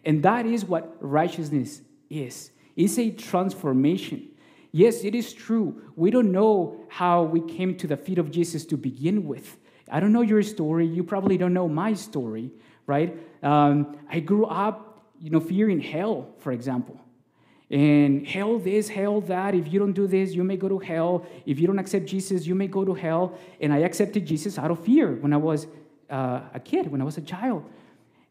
And 0.04 0.22
that 0.24 0.46
is 0.46 0.64
what 0.64 0.96
righteousness 1.00 1.80
is 2.10 2.50
it's 2.74 2.98
a 2.98 3.10
transformation. 3.10 4.28
Yes, 4.72 5.04
it 5.04 5.14
is 5.14 5.32
true. 5.32 5.82
We 5.96 6.10
don't 6.10 6.30
know 6.30 6.84
how 6.88 7.22
we 7.22 7.40
came 7.40 7.76
to 7.78 7.86
the 7.86 7.96
feet 7.96 8.18
of 8.18 8.30
Jesus 8.30 8.64
to 8.66 8.76
begin 8.76 9.26
with. 9.26 9.56
I 9.90 10.00
don't 10.00 10.12
know 10.12 10.22
your 10.22 10.42
story. 10.42 10.86
You 10.86 11.02
probably 11.02 11.38
don't 11.38 11.54
know 11.54 11.68
my 11.68 11.94
story, 11.94 12.52
right? 12.86 13.16
Um, 13.42 13.96
I 14.10 14.20
grew 14.20 14.44
up, 14.44 15.06
you 15.20 15.30
know, 15.30 15.40
fearing 15.40 15.80
hell, 15.80 16.28
for 16.38 16.52
example. 16.52 17.00
And 17.70 18.26
hell 18.26 18.58
this, 18.58 18.88
hell 18.88 19.20
that. 19.22 19.54
If 19.54 19.70
you 19.72 19.78
don't 19.78 19.92
do 19.92 20.06
this, 20.06 20.32
you 20.32 20.42
may 20.42 20.56
go 20.56 20.68
to 20.68 20.78
hell. 20.78 21.26
If 21.44 21.60
you 21.60 21.66
don't 21.66 21.78
accept 21.78 22.06
Jesus, 22.06 22.46
you 22.46 22.54
may 22.54 22.66
go 22.66 22.84
to 22.84 22.94
hell. 22.94 23.38
And 23.60 23.72
I 23.72 23.78
accepted 23.78 24.26
Jesus 24.26 24.58
out 24.58 24.70
of 24.70 24.82
fear 24.84 25.12
when 25.16 25.32
I 25.32 25.36
was 25.36 25.66
uh, 26.08 26.40
a 26.54 26.60
kid, 26.60 26.90
when 26.90 27.00
I 27.00 27.04
was 27.04 27.18
a 27.18 27.20
child. 27.20 27.64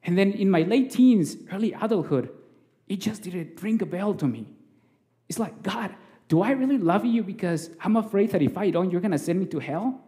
And 0.04 0.18
then 0.18 0.32
in 0.32 0.50
my 0.50 0.62
late 0.64 0.92
teens, 0.92 1.38
early 1.52 1.74
adulthood, 1.74 2.30
it 2.88 2.98
just 2.98 3.24
didn't 3.24 3.62
ring 3.62 3.82
a 3.82 3.86
bell 3.86 4.14
to 4.16 4.26
me. 4.26 4.48
It's 5.30 5.38
like, 5.38 5.62
God, 5.62 5.94
do 6.30 6.42
I 6.42 6.52
really 6.52 6.78
love 6.78 7.06
you 7.06 7.24
because 7.24 7.70
I'm 7.82 7.96
afraid 7.96 8.32
that 8.32 8.42
if 8.42 8.58
I 8.58 8.70
don't, 8.70 8.90
you're 8.90 9.02
going 9.02 9.12
to 9.12 9.20
send 9.20 9.40
me 9.40 9.46
to 9.48 9.60
hell? 9.60 10.02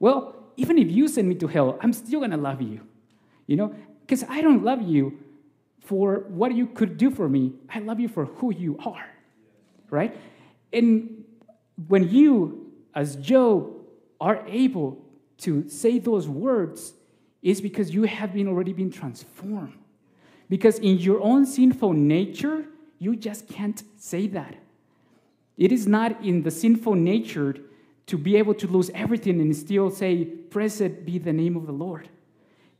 Well, 0.00 0.34
even 0.56 0.78
if 0.78 0.90
you 0.90 1.06
send 1.08 1.28
me 1.28 1.34
to 1.36 1.46
hell, 1.46 1.78
I'm 1.80 1.92
still 1.92 2.20
going 2.20 2.30
to 2.32 2.36
love 2.36 2.60
you. 2.60 2.80
You 3.46 3.56
know, 3.56 3.74
because 4.00 4.24
I 4.28 4.40
don't 4.40 4.64
love 4.64 4.82
you 4.82 5.18
for 5.84 6.24
what 6.28 6.54
you 6.54 6.66
could 6.66 6.96
do 6.96 7.10
for 7.10 7.28
me. 7.28 7.52
I 7.68 7.80
love 7.80 8.00
you 8.00 8.08
for 8.08 8.26
who 8.26 8.54
you 8.54 8.78
are, 8.84 9.04
right? 9.90 10.16
And 10.72 11.24
when 11.88 12.08
you, 12.08 12.72
as 12.94 13.16
Job, 13.16 13.72
are 14.20 14.44
able 14.46 15.04
to 15.38 15.68
say 15.68 15.98
those 15.98 16.28
words, 16.28 16.94
is 17.42 17.60
because 17.60 17.92
you 17.92 18.04
have 18.04 18.32
been 18.32 18.46
already 18.46 18.72
been 18.72 18.90
transformed. 18.90 19.76
Because 20.48 20.78
in 20.78 20.98
your 20.98 21.20
own 21.20 21.44
sinful 21.44 21.92
nature, 21.92 22.64
you 22.98 23.16
just 23.16 23.48
can't 23.48 23.82
say 23.98 24.28
that. 24.28 24.54
It 25.56 25.72
is 25.72 25.86
not 25.86 26.24
in 26.24 26.42
the 26.42 26.50
sinful 26.50 26.94
nature 26.94 27.56
to 28.06 28.18
be 28.18 28.36
able 28.36 28.54
to 28.54 28.66
lose 28.66 28.90
everything 28.94 29.40
and 29.40 29.56
still 29.56 29.90
say, 29.90 30.24
Blessed 30.24 31.04
be 31.04 31.18
the 31.18 31.32
name 31.32 31.56
of 31.56 31.66
the 31.66 31.72
Lord. 31.72 32.08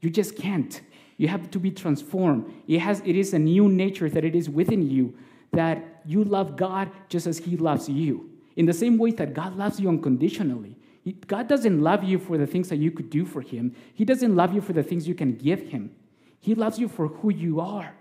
You 0.00 0.10
just 0.10 0.36
can't. 0.36 0.80
You 1.16 1.28
have 1.28 1.50
to 1.50 1.58
be 1.58 1.70
transformed. 1.70 2.52
It, 2.66 2.80
has, 2.80 3.00
it 3.04 3.16
is 3.16 3.32
a 3.32 3.38
new 3.38 3.68
nature 3.68 4.08
that 4.10 4.24
it 4.24 4.34
is 4.34 4.48
within 4.48 4.88
you 4.88 5.14
that 5.52 6.02
you 6.06 6.24
love 6.24 6.56
God 6.56 6.90
just 7.08 7.26
as 7.26 7.38
He 7.38 7.56
loves 7.56 7.88
you. 7.88 8.30
In 8.56 8.66
the 8.66 8.72
same 8.72 8.98
way 8.98 9.10
that 9.12 9.34
God 9.34 9.56
loves 9.56 9.78
you 9.78 9.88
unconditionally. 9.88 10.76
God 11.26 11.48
doesn't 11.48 11.80
love 11.80 12.04
you 12.04 12.18
for 12.18 12.38
the 12.38 12.46
things 12.46 12.68
that 12.68 12.76
you 12.76 12.90
could 12.90 13.10
do 13.10 13.24
for 13.24 13.40
Him, 13.40 13.74
He 13.94 14.04
doesn't 14.04 14.34
love 14.34 14.54
you 14.54 14.60
for 14.60 14.72
the 14.72 14.82
things 14.82 15.06
you 15.06 15.14
can 15.14 15.36
give 15.36 15.62
Him. 15.68 15.90
He 16.40 16.54
loves 16.54 16.78
you 16.78 16.88
for 16.88 17.08
who 17.08 17.30
you 17.30 17.60
are. 17.60 17.94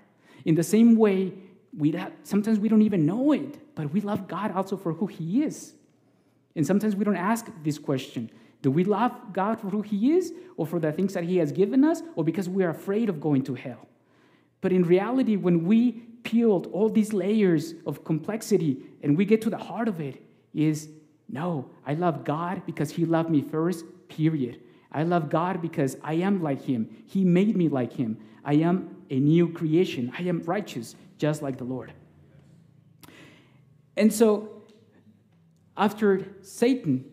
In 0.45 0.55
the 0.55 0.63
same 0.63 0.95
way, 0.95 1.33
we 1.77 1.95
sometimes 2.23 2.59
we 2.59 2.69
don't 2.69 2.81
even 2.81 3.05
know 3.05 3.31
it, 3.31 3.75
but 3.75 3.91
we 3.93 4.01
love 4.01 4.27
God 4.27 4.51
also 4.51 4.77
for 4.77 4.93
who 4.93 5.07
He 5.07 5.43
is. 5.43 5.73
And 6.55 6.65
sometimes 6.65 6.95
we 6.95 7.05
don't 7.05 7.15
ask 7.15 7.47
this 7.63 7.77
question 7.77 8.29
Do 8.61 8.71
we 8.71 8.83
love 8.83 9.33
God 9.33 9.59
for 9.59 9.69
who 9.69 9.81
He 9.81 10.13
is, 10.13 10.33
or 10.57 10.67
for 10.67 10.79
the 10.79 10.91
things 10.91 11.13
that 11.13 11.23
He 11.23 11.37
has 11.37 11.51
given 11.51 11.83
us, 11.83 12.01
or 12.15 12.23
because 12.23 12.47
we 12.47 12.63
are 12.63 12.69
afraid 12.69 13.09
of 13.09 13.19
going 13.19 13.43
to 13.43 13.55
hell? 13.55 13.87
But 14.61 14.71
in 14.71 14.83
reality, 14.83 15.35
when 15.35 15.65
we 15.65 15.93
peeled 16.23 16.67
all 16.67 16.89
these 16.89 17.13
layers 17.13 17.73
of 17.87 18.03
complexity 18.03 18.83
and 19.01 19.17
we 19.17 19.25
get 19.25 19.41
to 19.41 19.49
the 19.49 19.57
heart 19.57 19.87
of 19.87 19.99
it, 19.99 20.21
is 20.53 20.89
no, 21.29 21.69
I 21.85 21.93
love 21.93 22.23
God 22.23 22.63
because 22.65 22.91
He 22.91 23.05
loved 23.05 23.29
me 23.29 23.41
first, 23.41 23.85
period. 24.09 24.59
I 24.91 25.03
love 25.03 25.29
God 25.29 25.61
because 25.61 25.97
I 26.03 26.15
am 26.15 26.43
like 26.43 26.61
Him. 26.61 26.89
He 27.07 27.23
made 27.23 27.55
me 27.55 27.69
like 27.69 27.93
Him. 27.93 28.17
I 28.43 28.55
am 28.55 29.03
a 29.09 29.19
new 29.19 29.49
creation. 29.49 30.11
I 30.17 30.23
am 30.23 30.41
righteous, 30.43 30.95
just 31.17 31.41
like 31.41 31.57
the 31.57 31.63
Lord. 31.63 31.93
And 33.95 34.11
so, 34.11 34.63
after 35.77 36.27
Satan 36.41 37.05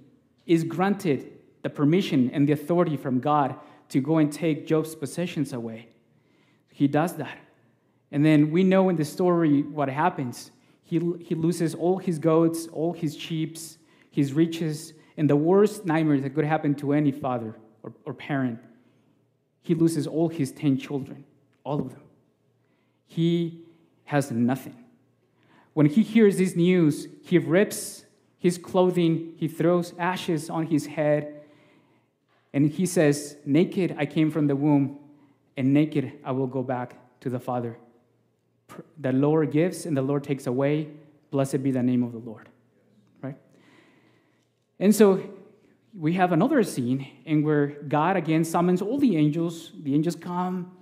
is 0.47 0.65
granted 0.65 1.38
the 1.69 1.75
permission 1.75 2.31
and 2.33 2.49
the 2.49 2.53
authority 2.53 2.97
from 2.97 3.21
God 3.21 3.55
to 3.91 4.01
go 4.01 4.17
and 4.17 4.33
take 4.33 4.67
Job's 4.67 4.95
possessions 4.95 5.53
away, 5.53 5.89
he 6.73 6.89
does 6.89 7.17
that. 7.17 7.39
And 8.11 8.25
then 8.25 8.51
we 8.51 8.65
know 8.65 8.89
in 8.89 8.97
the 8.97 9.05
story 9.05 9.63
what 9.63 9.91
happens. 9.91 10.51
He, 10.83 10.99
he 11.21 11.35
loses 11.35 11.75
all 11.75 11.99
his 11.99 12.19
goats, 12.19 12.69
all 12.73 12.95
his 12.95 13.15
sheep, 13.15 13.59
his 14.11 14.33
riches, 14.33 14.95
and 15.19 15.29
the 15.29 15.37
worst 15.37 15.85
nightmare 15.85 16.21
that 16.21 16.35
could 16.35 16.47
happen 16.47 16.75
to 16.77 16.95
any 16.95 17.13
father 17.13 17.55
or, 17.83 17.93
or 18.07 18.15
parent. 18.15 18.61
He 19.61 19.75
loses 19.75 20.07
all 20.07 20.31
his 20.31 20.51
10 20.53 20.79
children, 20.79 21.25
all 21.65 21.81
of 21.81 21.91
them. 21.91 22.03
He 23.07 23.61
has 24.05 24.31
nothing. 24.31 24.77
When 25.75 25.85
he 25.85 26.03
hears 26.03 26.39
this 26.39 26.57
news, 26.57 27.09
he 27.23 27.37
rips 27.37 28.07
his 28.39 28.57
clothing, 28.57 29.35
he 29.37 29.49
throws 29.49 29.93
ashes 29.99 30.49
on 30.49 30.67
his 30.67 30.87
head, 30.87 31.38
and 32.53 32.71
he 32.71 32.87
says, 32.87 33.37
Naked 33.45 33.95
I 33.99 34.07
came 34.07 34.31
from 34.31 34.47
the 34.47 34.57
womb, 34.57 34.99
and 35.57 35.73
naked 35.75 36.13
I 36.25 36.33
will 36.33 36.47
go 36.47 36.63
back 36.63 36.95
to 37.21 37.31
the 37.31 37.41
Father. 37.41 37.79
The 38.99 39.13
Lord 39.13 39.51
gives 39.51 39.87
and 39.87 39.97
the 39.97 40.03
Lord 40.03 40.25
takes 40.25 40.47
away. 40.47 40.89
Blessed 41.31 41.63
be 41.63 41.71
the 41.71 41.83
name 41.83 42.03
of 42.03 42.13
the 42.13 42.19
Lord. 42.19 42.49
Right? 43.23 43.37
And 44.79 44.95
so 44.95 45.23
we 45.99 46.13
have 46.15 46.33
another 46.33 46.63
scene 46.63 47.07
in 47.25 47.43
where 47.43 47.69
God 47.89 48.17
again 48.17 48.45
summons 48.45 48.83
all 48.83 48.99
the 48.99 49.17
angels. 49.17 49.73
The 49.83 49.95
angels 49.95 50.17
come, 50.17 50.73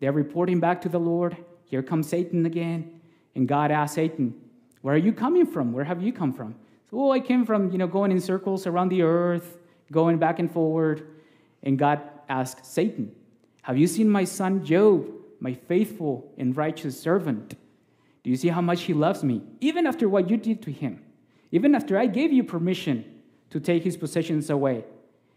they're 0.00 0.12
reporting 0.12 0.60
back 0.60 0.80
to 0.82 0.88
the 0.88 1.00
Lord. 1.00 1.36
Here 1.64 1.82
comes 1.82 2.08
Satan 2.08 2.46
again. 2.46 3.00
And 3.34 3.48
God 3.48 3.70
asks 3.70 3.96
Satan, 3.96 4.34
Where 4.82 4.94
are 4.94 4.98
you 4.98 5.12
coming 5.12 5.46
from? 5.46 5.72
Where 5.72 5.84
have 5.84 6.02
you 6.02 6.12
come 6.12 6.32
from? 6.32 6.54
So, 6.90 7.00
oh, 7.00 7.10
I 7.10 7.20
came 7.20 7.44
from, 7.44 7.70
you 7.72 7.78
know, 7.78 7.86
going 7.86 8.12
in 8.12 8.20
circles 8.20 8.66
around 8.66 8.90
the 8.90 9.02
earth, 9.02 9.58
going 9.90 10.18
back 10.18 10.38
and 10.38 10.50
forward. 10.50 11.06
And 11.62 11.78
God 11.78 12.00
asked 12.28 12.66
Satan, 12.66 13.14
Have 13.62 13.78
you 13.78 13.86
seen 13.86 14.08
my 14.08 14.24
son 14.24 14.64
Job, 14.64 15.10
my 15.40 15.54
faithful 15.54 16.32
and 16.38 16.56
righteous 16.56 16.98
servant? 16.98 17.54
Do 18.22 18.30
you 18.30 18.36
see 18.36 18.48
how 18.48 18.60
much 18.60 18.82
he 18.82 18.94
loves 18.94 19.22
me? 19.22 19.42
Even 19.60 19.86
after 19.86 20.08
what 20.08 20.30
you 20.30 20.36
did 20.36 20.62
to 20.62 20.72
him, 20.72 21.02
even 21.50 21.74
after 21.74 21.98
I 21.98 22.06
gave 22.06 22.32
you 22.32 22.42
permission 22.42 23.04
to 23.50 23.60
take 23.60 23.84
his 23.84 23.96
possessions 23.96 24.50
away. 24.50 24.84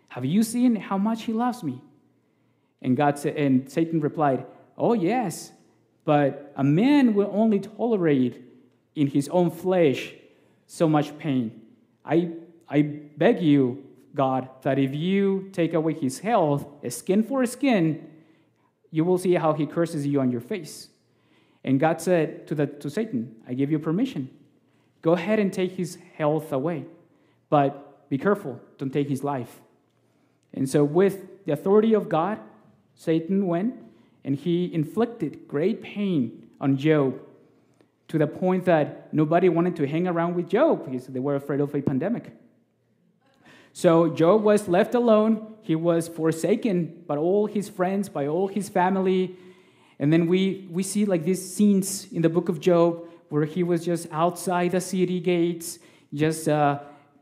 Have 0.10 0.25
you 0.25 0.42
seen 0.42 0.75
how 0.75 0.98
much 0.98 1.24
he 1.24 1.34
loves 1.34 1.63
me? 1.63 1.82
And 2.82 2.96
God 2.96 3.20
said, 3.20 3.36
and 3.36 3.70
Satan 3.70 4.00
replied, 4.00 4.46
Oh, 4.77 4.94
yes, 4.94 5.51
but 6.06 6.54
a 6.56 6.63
man 6.63 7.13
will 7.13 7.30
only 7.34 7.60
tolerate 7.60 8.42
in 8.96 9.08
his 9.08 9.27
own 9.30 9.51
flesh 9.51 10.13
so 10.66 10.88
much 10.88 11.18
pain. 11.18 11.62
I, 12.06 12.32
I 12.70 12.82
beg 12.82 13.42
you, 13.42 13.84
God, 14.15 14.49
that 14.63 14.79
if 14.79 14.95
you 14.95 15.49
take 15.51 15.73
away 15.73 15.93
his 15.93 16.19
health, 16.19 16.65
skin 16.89 17.23
for 17.23 17.45
skin, 17.45 18.09
you 18.91 19.03
will 19.03 19.17
see 19.17 19.33
how 19.33 19.53
he 19.53 19.65
curses 19.65 20.07
you 20.07 20.19
on 20.19 20.31
your 20.31 20.41
face. 20.41 20.89
And 21.63 21.79
God 21.79 22.01
said 22.01 22.47
to, 22.47 22.55
the, 22.55 22.67
to 22.67 22.89
Satan, 22.89 23.35
I 23.47 23.53
give 23.53 23.71
you 23.71 23.79
permission. 23.79 24.29
Go 25.01 25.13
ahead 25.13 25.39
and 25.39 25.51
take 25.51 25.73
his 25.73 25.97
health 26.17 26.51
away. 26.51 26.85
But 27.49 28.09
be 28.09 28.17
careful, 28.17 28.59
don't 28.77 28.91
take 28.91 29.09
his 29.09 29.23
life. 29.23 29.61
And 30.53 30.69
so, 30.69 30.83
with 30.83 31.45
the 31.45 31.51
authority 31.51 31.93
of 31.93 32.09
God, 32.09 32.39
Satan 32.95 33.47
went 33.47 33.75
and 34.23 34.35
he 34.35 34.73
inflicted 34.73 35.47
great 35.47 35.81
pain 35.81 36.49
on 36.59 36.77
Job 36.77 37.19
to 38.07 38.17
the 38.17 38.27
point 38.27 38.65
that 38.65 39.13
nobody 39.13 39.49
wanted 39.49 39.75
to 39.75 39.87
hang 39.87 40.07
around 40.07 40.35
with 40.35 40.49
Job 40.49 40.85
because 40.85 41.07
they 41.07 41.19
were 41.19 41.35
afraid 41.35 41.59
of 41.59 41.73
a 41.75 41.81
pandemic. 41.81 42.33
So 43.77 44.10
Job 44.10 44.41
was 44.41 44.67
left 44.67 44.96
alone. 44.96 45.53
He 45.62 45.75
was 45.75 46.07
forsaken 46.07 47.03
by 47.05 47.15
all 47.15 47.46
his 47.46 47.69
friends, 47.69 48.10
by 48.10 48.25
all 48.25 48.48
his 48.48 48.69
family. 48.69 49.36
And 50.00 50.12
then 50.12 50.25
we, 50.25 50.67
we 50.72 50.81
see 50.81 51.05
like 51.05 51.24
these 51.24 51.53
scenes 51.53 52.12
in 52.12 52.24
the 52.24 52.29
book 52.29 52.50
of 52.50 52.60
Job 52.60 53.07
where 53.29 53.46
he 53.46 53.62
was 53.62 53.86
just 53.86 54.07
outside 54.12 54.72
the 54.72 54.81
city 54.81 55.19
gates, 55.19 55.77
just 56.12 56.50
uh, 56.50 56.79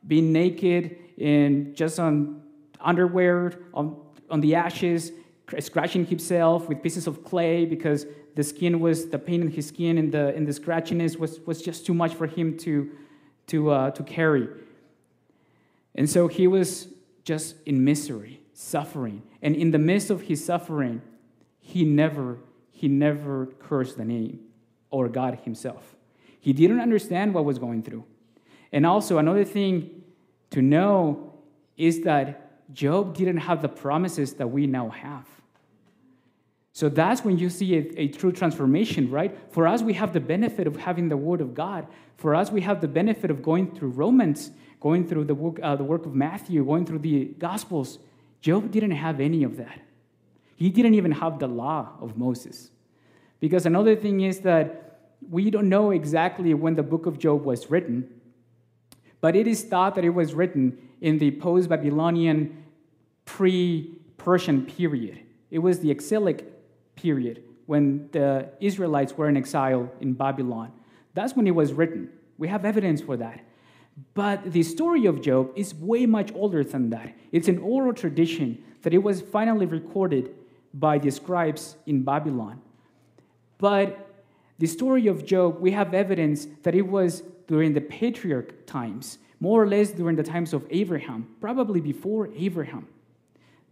being 0.08 0.32
naked 0.32 0.98
and 1.20 1.76
just 1.76 2.00
on 2.00 2.42
underwear 2.80 3.60
on, 3.74 3.98
on 4.30 4.40
the 4.40 4.56
ashes, 4.56 5.12
scratching 5.60 6.06
himself 6.06 6.70
with 6.70 6.82
pieces 6.82 7.06
of 7.06 7.26
clay 7.26 7.66
because 7.66 8.06
the 8.36 8.44
skin 8.46 8.80
was 8.80 9.10
the 9.10 9.20
pain 9.20 9.42
in 9.42 9.52
his 9.52 9.68
skin 9.68 9.98
and 9.98 10.10
the 10.14 10.34
and 10.34 10.48
the 10.48 10.54
scratchiness 10.54 11.20
was, 11.20 11.42
was 11.42 11.62
just 11.62 11.86
too 11.86 11.94
much 11.94 12.14
for 12.14 12.28
him 12.28 12.58
to 12.60 12.92
to 13.48 13.72
uh, 13.72 13.92
to 13.92 14.04
carry. 14.04 14.48
And 15.96 16.10
so 16.10 16.28
he 16.28 16.46
was 16.46 16.90
just 17.24 17.56
in 17.66 17.84
misery, 17.84 18.42
suffering, 18.54 19.24
and 19.42 19.56
in 19.56 19.72
the 19.72 19.80
midst 19.80 20.10
of 20.10 20.22
his 20.22 20.44
suffering, 20.44 21.02
he 21.60 21.84
never, 21.84 22.38
he 22.72 22.88
never 22.88 23.48
cursed 23.60 23.98
the 23.98 24.06
name 24.06 24.42
or 24.92 25.08
God 25.10 25.40
himself. 25.44 25.96
He 26.40 26.54
didn't 26.54 26.80
understand 26.80 27.34
what 27.34 27.46
was 27.46 27.58
going 27.58 27.82
through. 27.82 28.04
And 28.72 28.86
also, 28.86 29.18
another 29.18 29.46
thing 29.46 30.04
to 30.52 30.62
know 30.62 31.34
is 31.78 32.02
that 32.02 32.74
Job 32.74 33.16
didn't 33.16 33.38
have 33.38 33.62
the 33.62 33.70
promises 33.70 34.34
that 34.34 34.48
we 34.48 34.68
now 34.68 34.90
have. 34.90 35.26
So 36.74 36.90
that's 36.90 37.24
when 37.24 37.38
you 37.38 37.50
see 37.50 37.78
a, 37.78 38.02
a, 38.02 38.08
true 38.10 38.34
transformation, 38.34 39.10
right? 39.10 39.38
For 39.50 39.66
us, 39.66 39.82
we 39.82 39.94
have 39.94 40.12
the 40.12 40.20
benefit 40.20 40.68
of 40.68 40.76
having 40.76 41.08
the 41.08 41.16
Word 41.16 41.40
of 41.40 41.54
God. 41.54 41.88
For 42.18 42.36
us, 42.36 42.52
we 42.52 42.62
have 42.62 42.82
the 42.82 42.88
benefit 42.88 43.32
of 43.32 43.42
going 43.42 43.74
through 43.74 43.92
Romans, 43.92 44.52
going 44.80 45.08
through 45.08 45.26
the 45.26 45.36
work, 45.36 45.60
uh, 45.62 45.76
the 45.76 45.84
work 45.84 46.06
of 46.06 46.14
Matthew, 46.14 46.64
going 46.66 46.86
through 46.86 47.00
the 47.00 47.26
Gospels. 47.40 48.00
Job 48.42 48.72
didn't 48.72 48.92
have 48.92 49.20
any 49.20 49.44
of 49.44 49.58
that. 49.58 49.80
He 50.56 50.70
didn't 50.70 50.94
even 50.94 51.12
have 51.12 51.40
the 51.40 51.48
law 51.48 51.90
of 52.00 52.18
Moses. 52.18 52.70
Because 53.40 53.66
another 53.66 53.96
thing 53.96 54.22
is 54.22 54.40
that 54.42 55.10
we 55.30 55.50
don't 55.50 55.70
know 55.70 55.92
exactly 55.92 56.54
when 56.54 56.76
the 56.76 56.84
book 56.84 57.06
of 57.06 57.18
Job 57.20 57.44
was 57.44 57.70
written, 57.70 58.10
but 59.22 59.36
it 59.36 59.48
is 59.48 59.64
thought 59.64 59.96
that 59.96 60.06
it 60.06 60.10
was 60.10 60.34
written 60.34 60.78
in 61.02 61.18
the 61.18 61.32
post 61.32 61.70
Babylonian 61.70 62.64
pre 63.26 63.98
Persian 64.18 64.66
period. 64.66 65.20
It 65.52 65.60
was 65.60 65.80
the 65.80 65.92
exilic 65.92 66.52
period 66.96 67.44
when 67.66 68.10
the 68.12 68.50
Israelites 68.60 69.18
were 69.18 69.28
in 69.28 69.38
exile 69.38 69.92
in 70.00 70.14
Babylon. 70.14 70.72
That's 71.14 71.36
when 71.36 71.48
it 71.48 71.56
was 71.56 71.74
written. 71.74 72.10
We 72.38 72.48
have 72.48 72.66
evidence 72.66 73.02
for 73.02 73.18
that. 73.18 73.42
But 74.14 74.52
the 74.52 74.64
story 74.64 75.06
of 75.06 75.22
Job 75.22 75.52
is 75.56 75.74
way 75.74 76.06
much 76.06 76.34
older 76.34 76.64
than 76.64 76.90
that. 76.90 77.16
It's 77.32 77.48
an 77.48 77.60
oral 77.60 77.94
tradition 77.94 78.64
that 78.82 78.94
it 78.94 79.00
was 79.00 79.22
finally 79.22 79.66
recorded 79.66 80.36
by 80.74 80.98
the 80.98 81.10
scribes 81.12 81.78
in 81.86 82.04
Babylon. 82.04 82.62
But 83.58 84.24
the 84.60 84.68
story 84.68 85.08
of 85.08 85.26
Job, 85.26 85.60
we 85.60 85.72
have 85.72 85.94
evidence 85.94 86.48
that 86.64 86.76
it 86.76 86.88
was 86.88 87.24
during 87.48 87.74
the 87.74 87.82
patriarch 87.82 88.66
times, 88.66 89.18
more 89.40 89.64
or 89.64 89.68
less 89.68 89.92
during 89.92 90.16
the 90.16 90.24
times 90.24 90.54
of 90.54 90.66
Abraham, 90.70 91.28
probably 91.40 91.80
before 91.80 92.30
Abraham. 92.36 92.88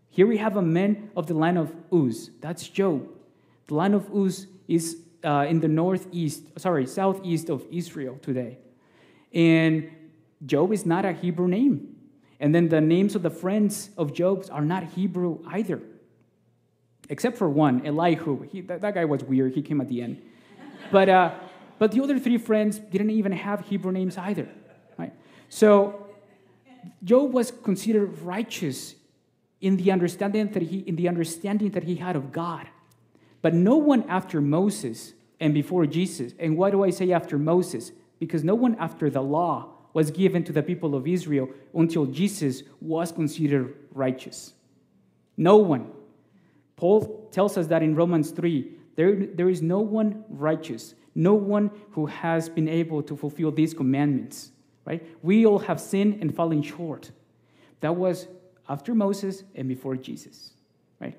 Here 0.09 0.27
we 0.27 0.37
have 0.37 0.57
a 0.57 0.61
man 0.61 1.09
of 1.17 1.27
the 1.27 1.33
land 1.33 1.57
of 1.57 1.75
Uz. 1.91 2.29
That's 2.39 2.67
Job. 2.67 3.07
The 3.67 3.75
land 3.75 3.95
of 3.95 4.09
Uz 4.13 4.47
is 4.67 4.97
uh, 5.23 5.45
in 5.49 5.59
the 5.59 5.67
northeast, 5.67 6.43
sorry, 6.57 6.85
southeast 6.85 7.49
of 7.49 7.65
Israel 7.71 8.19
today. 8.21 8.59
And 9.33 9.89
Job 10.45 10.71
is 10.71 10.85
not 10.85 11.05
a 11.05 11.11
Hebrew 11.13 11.47
name. 11.47 11.95
And 12.39 12.53
then 12.53 12.69
the 12.69 12.81
names 12.81 13.15
of 13.15 13.23
the 13.23 13.29
friends 13.29 13.89
of 13.97 14.13
Job 14.13 14.45
are 14.51 14.65
not 14.65 14.83
Hebrew 14.83 15.39
either. 15.47 15.81
Except 17.09 17.37
for 17.37 17.49
one, 17.49 17.85
Elihu. 17.85 18.43
He, 18.43 18.61
that, 18.61 18.81
that, 18.81 18.95
guy 18.95 19.05
was 19.05 19.23
weird. 19.23 19.53
He 19.53 19.61
came 19.61 19.79
at 19.81 19.87
the 19.87 20.01
end. 20.01 20.21
but, 20.91 21.09
uh, 21.09 21.35
but 21.79 21.91
the 21.91 22.01
other 22.01 22.19
three 22.19 22.37
friends 22.37 22.79
didn't 22.79 23.11
even 23.11 23.31
have 23.31 23.61
Hebrew 23.67 23.91
names 23.91 24.17
either. 24.17 24.47
Right? 24.97 25.13
So 25.49 26.07
Job 27.03 27.33
was 27.33 27.51
considered 27.51 28.19
righteous 28.19 28.95
in 29.61 29.77
the 29.77 29.91
understanding 29.91 30.49
that 30.51 30.61
he 30.61 30.79
in 30.79 30.97
the 30.97 31.07
understanding 31.07 31.71
that 31.71 31.83
he 31.83 31.95
had 31.95 32.15
of 32.15 32.31
God. 32.31 32.67
But 33.41 33.53
no 33.53 33.77
one 33.77 34.03
after 34.09 34.41
Moses 34.41 35.13
and 35.39 35.53
before 35.53 35.85
Jesus. 35.85 36.33
And 36.39 36.57
why 36.57 36.71
do 36.71 36.83
I 36.83 36.89
say 36.89 37.11
after 37.11 37.37
Moses? 37.37 37.91
Because 38.19 38.43
no 38.43 38.55
one 38.55 38.75
after 38.75 39.09
the 39.09 39.21
law 39.21 39.73
was 39.93 40.11
given 40.11 40.43
to 40.43 40.51
the 40.51 40.63
people 40.63 40.95
of 40.95 41.07
Israel 41.07 41.49
until 41.73 42.05
Jesus 42.05 42.63
was 42.81 43.11
considered 43.11 43.75
righteous. 43.91 44.53
No 45.37 45.57
one. 45.57 45.91
Paul 46.75 47.29
tells 47.31 47.57
us 47.57 47.67
that 47.67 47.83
in 47.83 47.95
Romans 47.95 48.31
3 48.31 48.71
there, 48.95 49.15
there 49.15 49.49
is 49.49 49.61
no 49.61 49.79
one 49.79 50.23
righteous, 50.29 50.95
no 51.15 51.33
one 51.33 51.71
who 51.91 52.07
has 52.07 52.49
been 52.49 52.67
able 52.67 53.01
to 53.03 53.15
fulfill 53.15 53.51
these 53.51 53.73
commandments. 53.73 54.51
Right? 54.85 55.05
We 55.23 55.45
all 55.45 55.59
have 55.59 55.79
sinned 55.79 56.21
and 56.21 56.35
fallen 56.35 56.61
short. 56.61 57.11
That 57.79 57.95
was 57.95 58.27
after 58.67 58.95
Moses 58.95 59.43
and 59.55 59.67
before 59.67 59.95
Jesus, 59.95 60.53
right? 60.99 61.17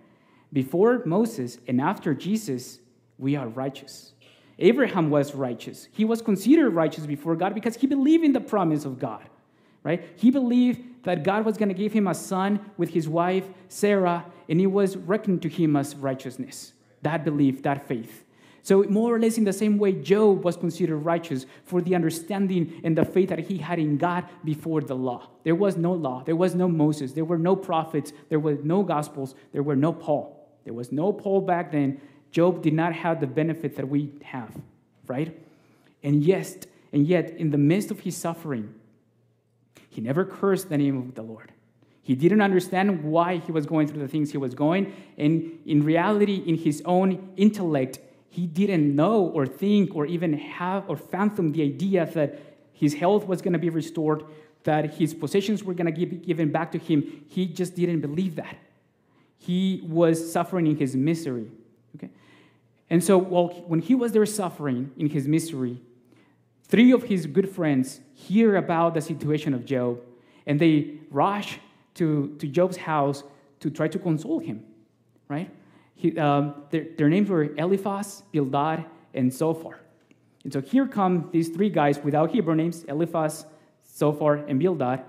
Before 0.52 1.02
Moses 1.04 1.58
and 1.66 1.80
after 1.80 2.14
Jesus, 2.14 2.78
we 3.18 3.36
are 3.36 3.48
righteous. 3.48 4.13
Abraham 4.58 5.10
was 5.10 5.34
righteous. 5.34 5.88
He 5.92 6.04
was 6.04 6.22
considered 6.22 6.70
righteous 6.70 7.06
before 7.06 7.36
God 7.36 7.54
because 7.54 7.76
he 7.76 7.86
believed 7.86 8.24
in 8.24 8.32
the 8.32 8.40
promise 8.40 8.84
of 8.84 8.98
God, 8.98 9.28
right? 9.82 10.04
He 10.16 10.30
believed 10.30 11.04
that 11.04 11.24
God 11.24 11.44
was 11.44 11.56
going 11.56 11.68
to 11.68 11.74
give 11.74 11.92
him 11.92 12.06
a 12.06 12.14
son 12.14 12.60
with 12.76 12.90
his 12.90 13.08
wife, 13.08 13.48
Sarah, 13.68 14.24
and 14.48 14.60
it 14.60 14.66
was 14.66 14.96
reckoned 14.96 15.42
to 15.42 15.48
him 15.48 15.76
as 15.76 15.94
righteousness. 15.96 16.72
That 17.02 17.24
belief, 17.24 17.62
that 17.62 17.86
faith. 17.86 18.24
So, 18.62 18.82
more 18.84 19.14
or 19.14 19.20
less 19.20 19.36
in 19.36 19.44
the 19.44 19.52
same 19.52 19.76
way, 19.76 19.92
Job 19.92 20.42
was 20.42 20.56
considered 20.56 20.96
righteous 20.96 21.44
for 21.64 21.82
the 21.82 21.94
understanding 21.94 22.80
and 22.82 22.96
the 22.96 23.04
faith 23.04 23.28
that 23.28 23.40
he 23.40 23.58
had 23.58 23.78
in 23.78 23.98
God 23.98 24.24
before 24.42 24.80
the 24.80 24.96
law. 24.96 25.28
There 25.42 25.54
was 25.54 25.76
no 25.76 25.92
law, 25.92 26.22
there 26.24 26.34
was 26.34 26.54
no 26.54 26.66
Moses, 26.66 27.12
there 27.12 27.26
were 27.26 27.36
no 27.36 27.56
prophets, 27.56 28.14
there 28.30 28.40
were 28.40 28.54
no 28.54 28.82
gospels, 28.82 29.34
there 29.52 29.62
were 29.62 29.76
no 29.76 29.92
Paul. 29.92 30.48
There 30.64 30.72
was 30.72 30.92
no 30.92 31.12
Paul 31.12 31.42
back 31.42 31.72
then. 31.72 32.00
Job 32.34 32.62
did 32.62 32.74
not 32.74 32.92
have 32.92 33.20
the 33.20 33.28
benefit 33.28 33.76
that 33.76 33.88
we 33.88 34.10
have, 34.24 34.50
right? 35.06 35.38
And 36.02 36.24
yes, 36.24 36.56
and 36.92 37.06
yet, 37.06 37.30
in 37.38 37.52
the 37.52 37.58
midst 37.58 37.92
of 37.92 38.00
his 38.00 38.16
suffering, 38.16 38.74
he 39.88 40.00
never 40.00 40.24
cursed 40.24 40.68
the 40.68 40.76
name 40.76 40.98
of 40.98 41.14
the 41.14 41.22
Lord. 41.22 41.52
He 42.02 42.16
didn't 42.16 42.40
understand 42.40 43.04
why 43.04 43.36
he 43.36 43.52
was 43.52 43.66
going 43.66 43.86
through 43.86 44.00
the 44.00 44.08
things 44.08 44.32
he 44.32 44.36
was 44.36 44.52
going. 44.52 44.92
And 45.16 45.60
in 45.64 45.84
reality, 45.84 46.42
in 46.44 46.56
his 46.56 46.82
own 46.84 47.32
intellect, 47.36 48.00
he 48.30 48.48
didn't 48.48 48.96
know 48.96 49.26
or 49.26 49.46
think 49.46 49.94
or 49.94 50.04
even 50.04 50.32
have 50.32 50.90
or 50.90 50.96
fathom 50.96 51.52
the 51.52 51.62
idea 51.62 52.04
that 52.04 52.40
his 52.72 52.94
health 52.94 53.28
was 53.28 53.42
going 53.42 53.52
to 53.52 53.60
be 53.60 53.70
restored, 53.70 54.24
that 54.64 54.94
his 54.94 55.14
possessions 55.14 55.62
were 55.62 55.72
going 55.72 55.94
to 55.94 56.06
be 56.06 56.16
given 56.16 56.50
back 56.50 56.72
to 56.72 56.78
him. 56.78 57.26
He 57.28 57.46
just 57.46 57.76
didn't 57.76 58.00
believe 58.00 58.34
that. 58.34 58.56
He 59.38 59.84
was 59.86 60.32
suffering 60.32 60.66
in 60.66 60.76
his 60.76 60.96
misery. 60.96 61.46
Okay? 61.94 62.10
And 62.90 63.02
so 63.02 63.18
while, 63.18 63.48
when 63.66 63.80
he 63.80 63.94
was 63.94 64.12
there 64.12 64.26
suffering 64.26 64.92
in 64.96 65.08
his 65.08 65.26
misery, 65.26 65.80
three 66.64 66.92
of 66.92 67.04
his 67.04 67.26
good 67.26 67.48
friends 67.48 68.00
hear 68.14 68.56
about 68.56 68.94
the 68.94 69.00
situation 69.00 69.54
of 69.54 69.64
Job 69.64 70.00
and 70.46 70.60
they 70.60 70.98
rush 71.10 71.58
to, 71.94 72.34
to 72.38 72.46
Job's 72.46 72.76
house 72.76 73.22
to 73.60 73.70
try 73.70 73.88
to 73.88 73.98
console 73.98 74.38
him, 74.38 74.64
right? 75.28 75.50
He, 75.94 76.18
um, 76.18 76.64
their, 76.70 76.86
their, 76.96 77.08
names 77.08 77.30
were 77.30 77.54
Eliphaz, 77.56 78.22
Bildad, 78.32 78.84
and 79.14 79.32
Zophar. 79.32 79.80
And 80.42 80.52
so 80.52 80.60
here 80.60 80.86
come 80.86 81.30
these 81.32 81.48
three 81.48 81.70
guys 81.70 81.98
without 81.98 82.30
Hebrew 82.30 82.54
names 82.54 82.84
Eliphaz, 82.84 83.46
Zophar, 83.88 84.36
and 84.36 84.58
Bildad. 84.58 85.04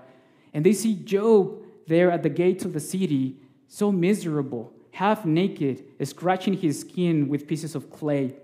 And 0.54 0.64
they 0.64 0.72
see 0.72 0.94
Job 0.94 1.58
there 1.86 2.10
at 2.10 2.22
the 2.22 2.30
gates 2.30 2.64
of 2.64 2.72
the 2.72 2.80
city, 2.80 3.36
so 3.68 3.92
miserable, 3.92 4.72
half 4.96 5.26
naked, 5.26 5.84
scratching 6.04 6.54
his 6.54 6.80
skin 6.80 7.28
with 7.28 7.46
pieces 7.46 7.74
of 7.74 7.90
clay. 7.90 8.34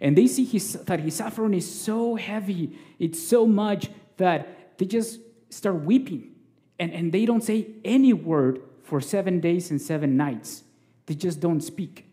And 0.00 0.16
they 0.16 0.28
see 0.28 0.44
his, 0.44 0.74
that 0.74 1.00
his 1.00 1.16
suffering 1.16 1.54
is 1.54 1.68
so 1.68 2.14
heavy, 2.14 2.78
it's 3.00 3.20
so 3.20 3.44
much 3.46 3.88
that 4.16 4.78
they 4.78 4.86
just 4.86 5.18
start 5.50 5.82
weeping. 5.82 6.36
And, 6.78 6.92
and 6.92 7.10
they 7.10 7.26
don't 7.26 7.42
say 7.42 7.66
any 7.84 8.12
word 8.12 8.60
for 8.84 9.00
seven 9.00 9.40
days 9.40 9.72
and 9.72 9.82
seven 9.82 10.16
nights. 10.16 10.62
They 11.06 11.16
just 11.16 11.40
don't 11.40 11.60
speak, 11.60 12.06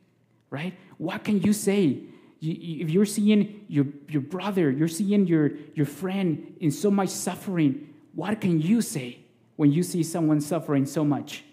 right? 0.49 0.73
What 0.97 1.23
can 1.23 1.41
you 1.41 1.53
say? 1.53 2.05
if 2.41 2.91
you're 2.91 3.05
seeing 3.05 3.65
your, 3.67 3.85
your 4.07 4.21
brother, 4.21 4.69
you're 4.69 4.87
seeing 4.87 5.25
your, 5.25 5.51
your 5.73 5.85
friend 5.85 6.55
in 6.59 6.69
so 6.69 6.91
much 6.91 7.09
suffering, 7.09 7.91
what 8.13 8.39
can 8.39 8.61
you 8.61 8.81
say 8.81 9.19
when 9.55 9.71
you 9.71 9.81
see 9.81 10.03
someone 10.03 10.39
suffering 10.41 10.85
so 10.85 11.03
much? 11.03 11.43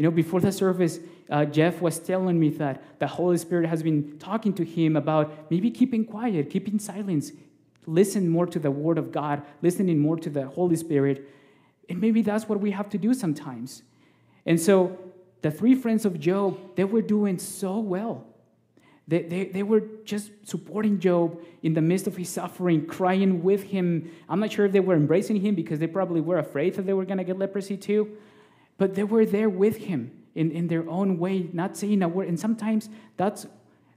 You 0.00 0.04
know, 0.04 0.10
before 0.10 0.40
the 0.40 0.50
service, 0.50 0.98
uh, 1.30 1.44
Jeff 1.44 1.80
was 1.80 1.98
telling 1.98 2.38
me 2.38 2.48
that 2.50 2.98
the 2.98 3.06
Holy 3.06 3.38
Spirit 3.38 3.68
has 3.68 3.82
been 3.82 4.18
talking 4.18 4.52
to 4.54 4.64
him 4.64 4.96
about 4.96 5.50
maybe 5.50 5.70
keeping 5.70 6.04
quiet, 6.04 6.50
keeping 6.50 6.78
silence, 6.78 7.32
listen 7.86 8.28
more 8.28 8.46
to 8.46 8.58
the 8.58 8.70
Word 8.70 8.98
of 8.98 9.12
God, 9.12 9.42
listening 9.62 9.98
more 9.98 10.16
to 10.16 10.28
the 10.28 10.46
Holy 10.48 10.76
Spirit. 10.76 11.28
And 11.88 12.00
maybe 12.00 12.22
that's 12.22 12.48
what 12.48 12.60
we 12.60 12.72
have 12.72 12.90
to 12.90 12.98
do 12.98 13.14
sometimes. 13.14 13.82
And 14.44 14.60
so 14.60 14.98
the 15.42 15.50
three 15.50 15.74
friends 15.76 16.04
of 16.04 16.18
Job, 16.18 16.58
they 16.74 16.84
were 16.84 17.02
doing 17.02 17.38
so 17.38 17.78
well. 17.78 18.26
They, 19.06 19.22
they, 19.22 19.44
they 19.46 19.62
were 19.62 19.82
just 20.04 20.30
supporting 20.44 21.00
Job 21.00 21.40
in 21.62 21.74
the 21.74 21.80
midst 21.80 22.06
of 22.06 22.16
his 22.16 22.28
suffering, 22.28 22.86
crying 22.86 23.42
with 23.42 23.64
him. 23.64 24.10
I'm 24.28 24.40
not 24.40 24.52
sure 24.52 24.66
if 24.66 24.72
they 24.72 24.80
were 24.80 24.94
embracing 24.94 25.40
him 25.40 25.54
because 25.54 25.78
they 25.78 25.86
probably 25.86 26.20
were 26.20 26.38
afraid 26.38 26.74
that 26.74 26.86
they 26.86 26.92
were 26.92 27.04
going 27.04 27.18
to 27.18 27.24
get 27.24 27.38
leprosy 27.38 27.76
too. 27.76 28.16
But 28.78 28.94
they 28.94 29.04
were 29.04 29.26
there 29.26 29.48
with 29.48 29.76
him 29.76 30.19
in, 30.34 30.50
in 30.50 30.68
their 30.68 30.88
own 30.88 31.18
way, 31.18 31.48
not 31.52 31.76
saying 31.76 32.02
a 32.02 32.08
word. 32.08 32.28
And 32.28 32.38
sometimes 32.38 32.88
that's 33.16 33.46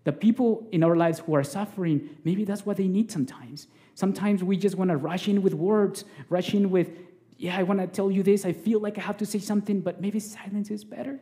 the 0.03 0.11
people 0.11 0.67
in 0.71 0.83
our 0.83 0.95
lives 0.95 1.19
who 1.19 1.35
are 1.35 1.43
suffering, 1.43 2.09
maybe 2.23 2.43
that's 2.43 2.65
what 2.65 2.77
they 2.77 2.87
need 2.87 3.11
sometimes. 3.11 3.67
Sometimes 3.95 4.43
we 4.43 4.57
just 4.57 4.75
want 4.75 4.89
to 4.89 4.97
rush 4.97 5.27
in 5.27 5.41
with 5.41 5.53
words, 5.53 6.03
rush 6.29 6.53
in 6.53 6.71
with, 6.71 6.89
yeah, 7.37 7.57
I 7.57 7.63
want 7.63 7.79
to 7.79 7.87
tell 7.87 8.11
you 8.11 8.23
this. 8.23 8.45
I 8.45 8.53
feel 8.53 8.79
like 8.79 8.97
I 8.97 9.01
have 9.01 9.17
to 9.17 9.25
say 9.25 9.39
something, 9.39 9.81
but 9.81 10.01
maybe 10.01 10.19
silence 10.19 10.71
is 10.71 10.83
better 10.83 11.19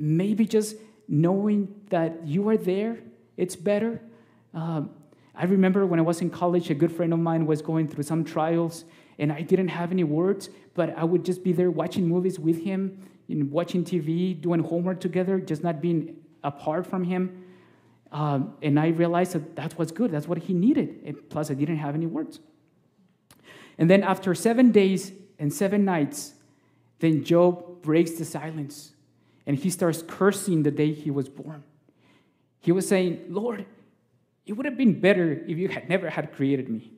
maybe 0.00 0.46
just 0.46 0.76
knowing 1.06 1.72
that 1.90 2.26
you 2.26 2.48
are 2.48 2.56
there, 2.56 2.98
it's 3.36 3.54
better. 3.54 4.00
Um, 4.54 4.90
I 5.40 5.44
remember 5.44 5.86
when 5.86 5.98
I 5.98 6.02
was 6.02 6.20
in 6.20 6.28
college, 6.28 6.68
a 6.68 6.74
good 6.74 6.92
friend 6.92 7.14
of 7.14 7.18
mine 7.18 7.46
was 7.46 7.62
going 7.62 7.88
through 7.88 8.02
some 8.02 8.24
trials, 8.24 8.84
and 9.18 9.32
I 9.32 9.40
didn't 9.40 9.68
have 9.68 9.90
any 9.90 10.04
words, 10.04 10.50
but 10.74 10.94
I 10.98 11.04
would 11.04 11.24
just 11.24 11.42
be 11.42 11.52
there 11.52 11.70
watching 11.70 12.06
movies 12.06 12.38
with 12.38 12.62
him, 12.62 13.08
you 13.26 13.36
know, 13.36 13.46
watching 13.50 13.82
TV, 13.82 14.38
doing 14.38 14.60
homework 14.60 15.00
together, 15.00 15.40
just 15.40 15.62
not 15.64 15.80
being 15.80 16.18
apart 16.44 16.86
from 16.86 17.04
him. 17.04 17.42
Um, 18.12 18.52
and 18.60 18.78
I 18.78 18.88
realized 18.88 19.32
that 19.32 19.56
that's 19.56 19.78
what's 19.78 19.92
good. 19.92 20.10
That's 20.10 20.28
what 20.28 20.36
he 20.36 20.52
needed. 20.52 21.00
And 21.06 21.30
plus, 21.30 21.50
I 21.50 21.54
didn't 21.54 21.78
have 21.78 21.94
any 21.94 22.06
words. 22.06 22.38
And 23.78 23.88
then 23.88 24.02
after 24.02 24.34
seven 24.34 24.72
days 24.72 25.10
and 25.38 25.50
seven 25.50 25.86
nights, 25.86 26.34
then 26.98 27.24
Job 27.24 27.80
breaks 27.80 28.10
the 28.10 28.26
silence 28.26 28.92
and 29.46 29.56
he 29.56 29.70
starts 29.70 30.02
cursing 30.06 30.64
the 30.64 30.70
day 30.70 30.92
he 30.92 31.10
was 31.10 31.30
born. 31.30 31.64
He 32.60 32.72
was 32.72 32.86
saying, 32.86 33.24
Lord, 33.30 33.64
it 34.46 34.54
would 34.54 34.66
have 34.66 34.76
been 34.76 35.00
better 35.00 35.32
if 35.46 35.58
you 35.58 35.68
had 35.68 35.88
never 35.88 36.10
had 36.10 36.32
created 36.32 36.68
me. 36.68 36.92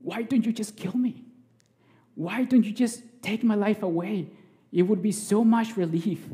Why 0.00 0.22
don't 0.22 0.44
you 0.44 0.52
just 0.52 0.76
kill 0.76 0.96
me? 0.96 1.24
Why 2.14 2.44
don't 2.44 2.64
you 2.64 2.72
just 2.72 3.02
take 3.22 3.44
my 3.44 3.54
life 3.54 3.82
away? 3.82 4.30
It 4.72 4.82
would 4.82 5.02
be 5.02 5.12
so 5.12 5.44
much 5.44 5.76
relief, 5.76 6.26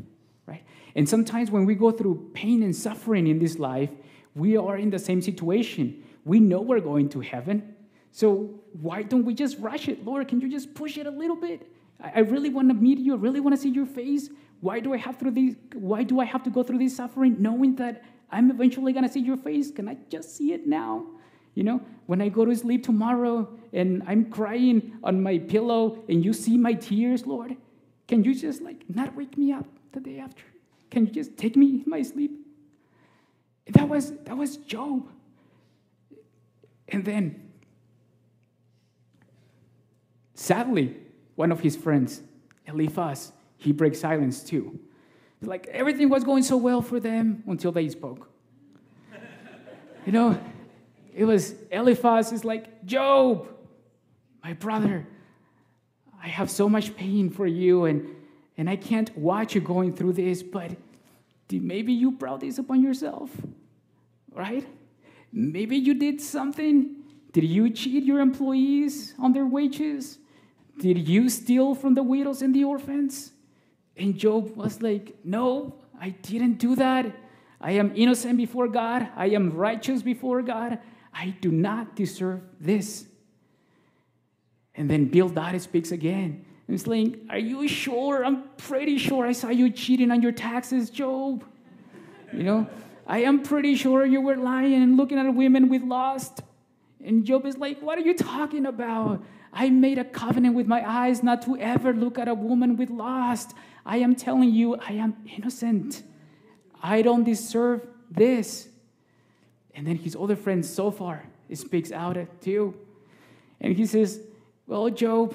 right? 0.45 0.63
And 0.95 1.07
sometimes 1.07 1.51
when 1.51 1.65
we 1.65 1.75
go 1.75 1.91
through 1.91 2.31
pain 2.33 2.63
and 2.63 2.75
suffering 2.75 3.27
in 3.27 3.39
this 3.39 3.59
life, 3.59 3.89
we 4.35 4.57
are 4.57 4.77
in 4.77 4.89
the 4.89 4.99
same 4.99 5.21
situation. 5.21 6.03
We 6.25 6.39
know 6.39 6.61
we're 6.61 6.79
going 6.79 7.09
to 7.09 7.19
heaven. 7.21 7.75
So 8.11 8.59
why 8.81 9.03
don't 9.03 9.25
we 9.25 9.33
just 9.33 9.57
rush 9.59 9.87
it? 9.87 10.05
Lord, 10.05 10.27
can 10.27 10.41
you 10.41 10.49
just 10.49 10.73
push 10.73 10.97
it 10.97 11.05
a 11.05 11.11
little 11.11 11.35
bit? 11.35 11.67
I 11.99 12.19
really 12.19 12.49
want 12.49 12.67
to 12.69 12.75
meet 12.75 12.99
you. 12.99 13.13
I 13.13 13.17
really 13.17 13.39
want 13.39 13.55
to 13.55 13.61
see 13.61 13.69
your 13.69 13.85
face. 13.85 14.29
Why 14.59 14.79
do 14.79 14.93
I 14.93 14.97
have 14.97 15.17
through 15.17 15.31
these? 15.31 15.55
Why 15.73 16.03
do 16.03 16.19
I 16.19 16.25
have 16.25 16.43
to 16.43 16.49
go 16.49 16.63
through 16.63 16.79
this 16.79 16.95
suffering, 16.95 17.37
knowing 17.39 17.75
that 17.77 18.03
I'm 18.29 18.51
eventually 18.51 18.93
gonna 18.93 19.09
see 19.09 19.21
your 19.21 19.37
face? 19.37 19.71
Can 19.71 19.87
I 19.87 19.97
just 20.09 20.35
see 20.35 20.53
it 20.53 20.67
now? 20.67 21.05
You 21.55 21.63
know, 21.63 21.81
when 22.05 22.21
I 22.21 22.29
go 22.29 22.45
to 22.45 22.55
sleep 22.55 22.83
tomorrow 22.83 23.49
and 23.73 24.03
I'm 24.05 24.29
crying 24.29 24.99
on 25.03 25.23
my 25.23 25.39
pillow 25.39 26.03
and 26.07 26.23
you 26.23 26.31
see 26.33 26.57
my 26.57 26.73
tears, 26.73 27.25
Lord, 27.25 27.55
can 28.07 28.23
you 28.23 28.35
just 28.35 28.61
like 28.61 28.83
not 28.89 29.15
wake 29.15 29.37
me 29.37 29.51
up 29.51 29.65
the 29.91 29.99
day 29.99 30.19
after? 30.19 30.43
Can 30.91 31.05
you 31.07 31.11
just 31.11 31.35
take 31.37 31.55
me 31.55 31.67
in 31.67 31.83
my 31.87 32.01
sleep? 32.01 32.45
That 33.69 33.89
was 33.89 34.11
that 34.25 34.37
was 34.37 34.57
Job. 34.57 35.09
And 36.89 37.03
then 37.03 37.51
sadly, 40.33 40.95
one 41.35 41.51
of 41.51 41.59
his 41.59 41.75
friends, 41.75 42.21
Eliphaz, 42.65 43.33
he 43.57 43.71
breaks 43.71 43.99
silence 43.99 44.43
too. 44.43 44.79
Like 45.41 45.67
everything 45.67 46.09
was 46.09 46.23
going 46.23 46.43
so 46.43 46.57
well 46.57 46.81
for 46.81 46.99
them 46.99 47.43
until 47.47 47.71
they 47.71 47.89
spoke. 47.89 48.29
you 50.05 50.11
know, 50.11 50.39
it 51.13 51.25
was 51.25 51.55
Eliphaz 51.71 52.31
is 52.31 52.43
like, 52.43 52.85
Job, 52.85 53.47
my 54.43 54.53
brother, 54.53 55.05
I 56.21 56.27
have 56.27 56.49
so 56.49 56.67
much 56.67 56.95
pain 56.95 57.29
for 57.29 57.45
you 57.45 57.85
and, 57.85 58.07
and 58.57 58.69
I 58.69 58.75
can't 58.75 59.15
watch 59.17 59.55
you 59.55 59.61
going 59.61 59.93
through 59.93 60.13
this, 60.13 60.41
but 60.41 60.71
maybe 61.51 61.93
you 61.93 62.11
brought 62.11 62.41
this 62.41 62.57
upon 62.57 62.81
yourself, 62.81 63.29
right? 64.33 64.67
Maybe 65.31 65.77
you 65.77 65.93
did 65.93 66.19
something. 66.21 66.95
Did 67.31 67.43
you 67.43 67.69
cheat 67.69 68.03
your 68.03 68.19
employees 68.19 69.13
on 69.19 69.33
their 69.33 69.45
wages? 69.45 70.17
Did 70.79 71.07
you 71.07 71.29
steal 71.29 71.75
from 71.75 71.93
the 71.93 72.03
widows 72.03 72.41
and 72.41 72.53
the 72.53 72.63
orphans? 72.63 73.31
And 73.97 74.17
Job 74.17 74.55
was 74.55 74.81
like, 74.81 75.15
No, 75.23 75.75
I 75.99 76.09
didn't 76.09 76.55
do 76.55 76.75
that. 76.75 77.05
I 77.59 77.71
am 77.71 77.91
innocent 77.95 78.37
before 78.37 78.67
God. 78.67 79.07
I 79.15 79.27
am 79.27 79.51
righteous 79.51 80.01
before 80.01 80.41
God. 80.41 80.79
I 81.13 81.35
do 81.41 81.51
not 81.51 81.95
deserve 81.95 82.41
this. 82.59 83.07
And 84.75 84.89
then 84.89 85.05
Bildad 85.05 85.59
speaks 85.59 85.91
again. 85.91 86.45
And 86.67 86.75
it's 86.75 86.85
like, 86.85 87.19
Are 87.29 87.39
you 87.39 87.67
sure? 87.67 88.23
I'm 88.23 88.43
pretty 88.57 88.97
sure 88.97 89.25
I 89.25 89.31
saw 89.31 89.49
you 89.49 89.71
cheating 89.71 90.11
on 90.11 90.21
your 90.21 90.31
taxes, 90.31 90.89
Job. 90.89 91.43
You 92.31 92.43
know, 92.43 92.67
I 93.07 93.19
am 93.19 93.41
pretty 93.41 93.75
sure 93.75 94.05
you 94.05 94.21
were 94.21 94.35
lying 94.35 94.75
and 94.75 94.97
looking 94.97 95.17
at 95.17 95.33
women 95.33 95.69
with 95.69 95.81
lust. 95.81 96.41
And 97.03 97.25
Job 97.25 97.45
is 97.45 97.57
like, 97.57 97.81
What 97.81 97.97
are 97.97 98.01
you 98.01 98.13
talking 98.13 98.67
about? 98.67 99.23
I 99.53 99.69
made 99.71 99.97
a 99.97 100.03
covenant 100.03 100.53
with 100.53 100.67
my 100.67 100.87
eyes 100.87 101.23
not 101.23 101.41
to 101.43 101.57
ever 101.57 101.93
look 101.93 102.19
at 102.19 102.27
a 102.27 102.35
woman 102.35 102.75
with 102.77 102.91
lust. 102.91 103.55
I 103.87 103.97
am 103.97 104.15
telling 104.15 104.51
you, 104.51 104.75
I 104.75 104.91
am 104.91 105.15
innocent. 105.37 106.03
I 106.83 107.01
don't 107.01 107.23
deserve 107.23 107.87
this. 108.11 108.67
And 109.73 109.87
then 109.87 109.95
his 109.95 110.15
other 110.19 110.35
friend 110.35 110.63
Zophar, 110.63 111.23
speaks 111.53 111.93
out 111.93 112.17
too. 112.41 112.75
And 113.61 113.77
he 113.77 113.85
says, 113.85 114.19
Well, 114.67 114.89
Job, 114.89 115.33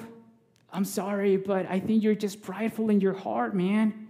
I'm 0.71 0.85
sorry, 0.85 1.35
but 1.35 1.65
I 1.65 1.79
think 1.79 2.03
you're 2.03 2.13
just 2.13 2.43
prideful 2.43 2.91
in 2.91 3.01
your 3.01 3.13
heart, 3.13 3.55
man. 3.55 4.07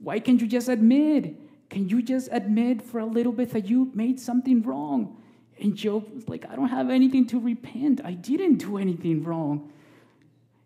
Why 0.00 0.18
can't 0.18 0.40
you 0.40 0.48
just 0.48 0.68
admit? 0.68 1.36
Can 1.70 1.88
you 1.88 2.02
just 2.02 2.28
admit 2.32 2.82
for 2.82 2.98
a 2.98 3.06
little 3.06 3.32
bit 3.32 3.50
that 3.50 3.66
you 3.66 3.92
made 3.94 4.18
something 4.18 4.62
wrong? 4.62 5.22
And 5.60 5.76
Job 5.76 6.12
was 6.12 6.28
like, 6.28 6.44
I 6.50 6.56
don't 6.56 6.68
have 6.68 6.90
anything 6.90 7.28
to 7.28 7.38
repent. 7.38 8.00
I 8.04 8.14
didn't 8.14 8.56
do 8.56 8.76
anything 8.76 9.22
wrong. 9.22 9.72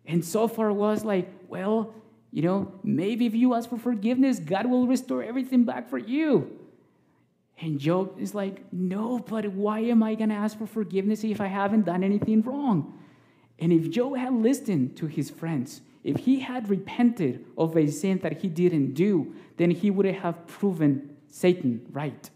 And 0.07 0.25
Zophar 0.25 0.73
was 0.73 1.05
like, 1.05 1.29
Well, 1.47 1.93
you 2.31 2.41
know, 2.41 2.73
maybe 2.83 3.25
if 3.25 3.33
you 3.33 3.53
ask 3.55 3.69
for 3.69 3.77
forgiveness, 3.77 4.39
God 4.39 4.67
will 4.67 4.87
restore 4.87 5.23
everything 5.23 5.63
back 5.63 5.89
for 5.89 5.97
you. 5.97 6.59
And 7.61 7.79
Job 7.79 8.19
is 8.19 8.33
like, 8.33 8.61
No, 8.71 9.19
but 9.19 9.47
why 9.51 9.79
am 9.79 10.03
I 10.03 10.15
going 10.15 10.29
to 10.29 10.35
ask 10.35 10.57
for 10.57 10.67
forgiveness 10.67 11.23
if 11.23 11.41
I 11.41 11.47
haven't 11.47 11.85
done 11.85 12.03
anything 12.03 12.41
wrong? 12.41 12.97
And 13.57 13.73
if 13.73 13.89
Job 13.89 14.15
had 14.15 14.33
listened 14.33 14.95
to 14.97 15.07
his 15.07 15.29
friends, 15.29 15.81
if 16.03 16.17
he 16.17 16.39
had 16.39 16.69
repented 16.69 17.45
of 17.57 17.75
a 17.75 17.87
sin 17.87 18.19
that 18.19 18.41
he 18.41 18.47
didn't 18.47 18.93
do, 18.93 19.33
then 19.57 19.71
he 19.71 19.91
would 19.91 20.05
have 20.05 20.47
proven 20.47 21.17
Satan 21.27 21.85
right. 21.91 22.29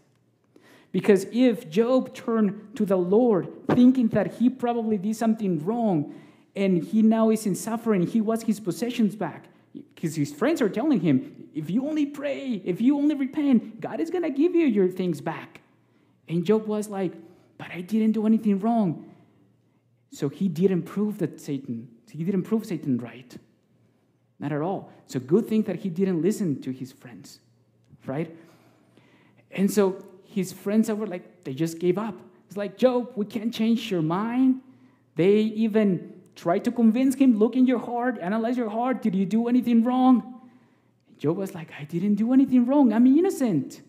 Because 0.92 1.26
if 1.32 1.68
Job 1.70 2.14
turned 2.14 2.76
to 2.76 2.84
the 2.84 2.96
Lord 2.96 3.48
thinking 3.70 4.08
that 4.08 4.34
he 4.34 4.48
probably 4.50 4.98
did 4.98 5.16
something 5.16 5.64
wrong 5.64 6.14
and 6.54 6.84
he 6.84 7.02
now 7.02 7.30
is 7.30 7.46
in 7.46 7.54
suffering, 7.54 8.06
he 8.06 8.20
wants 8.20 8.44
his 8.44 8.60
possessions 8.60 9.16
back, 9.16 9.46
because 9.74 10.14
his 10.14 10.32
friends 10.32 10.60
are 10.60 10.68
telling 10.68 11.00
him, 11.00 11.48
if 11.54 11.70
you 11.70 11.88
only 11.88 12.06
pray, 12.06 12.62
if 12.64 12.80
you 12.80 12.96
only 12.96 13.14
repent, 13.14 13.80
God 13.80 14.00
is 14.00 14.10
going 14.10 14.22
to 14.22 14.30
give 14.30 14.54
you 14.54 14.66
your 14.66 14.88
things 14.88 15.20
back. 15.20 15.60
And 16.28 16.44
Job 16.44 16.66
was 16.66 16.88
like, 16.88 17.12
but 17.58 17.68
I 17.72 17.80
didn't 17.80 18.12
do 18.12 18.26
anything 18.26 18.60
wrong. 18.60 19.10
So 20.10 20.28
he 20.28 20.48
didn't 20.48 20.82
prove 20.82 21.18
that 21.18 21.40
Satan, 21.40 21.88
he 22.10 22.22
didn't 22.22 22.44
prove 22.44 22.64
Satan 22.64 22.98
right. 22.98 23.36
Not 24.38 24.52
at 24.52 24.60
all. 24.60 24.92
So 25.06 25.20
good 25.20 25.48
thing 25.48 25.62
that 25.62 25.76
he 25.76 25.88
didn't 25.88 26.22
listen 26.22 26.60
to 26.62 26.70
his 26.70 26.92
friends, 26.92 27.40
right? 28.06 28.34
And 29.50 29.70
so 29.70 30.04
his 30.24 30.52
friends 30.52 30.90
were 30.90 31.06
like, 31.06 31.44
they 31.44 31.54
just 31.54 31.78
gave 31.78 31.98
up. 31.98 32.14
It's 32.46 32.56
like, 32.56 32.76
Job, 32.76 33.10
we 33.16 33.26
can't 33.26 33.52
change 33.52 33.90
your 33.90 34.02
mind. 34.02 34.60
They 35.16 35.34
even 35.38 36.13
Try 36.34 36.58
to 36.58 36.72
convince 36.72 37.14
him, 37.14 37.38
look 37.38 37.54
in 37.56 37.66
your 37.66 37.78
heart, 37.78 38.18
analyze 38.20 38.56
your 38.56 38.70
heart. 38.70 39.02
Did 39.02 39.14
you 39.14 39.24
do 39.24 39.48
anything 39.48 39.84
wrong? 39.84 40.40
Job 41.18 41.36
was 41.36 41.54
like, 41.54 41.70
I 41.78 41.84
didn't 41.84 42.16
do 42.16 42.32
anything 42.32 42.66
wrong. 42.66 42.92
I'm 42.92 43.06
innocent. 43.06 43.80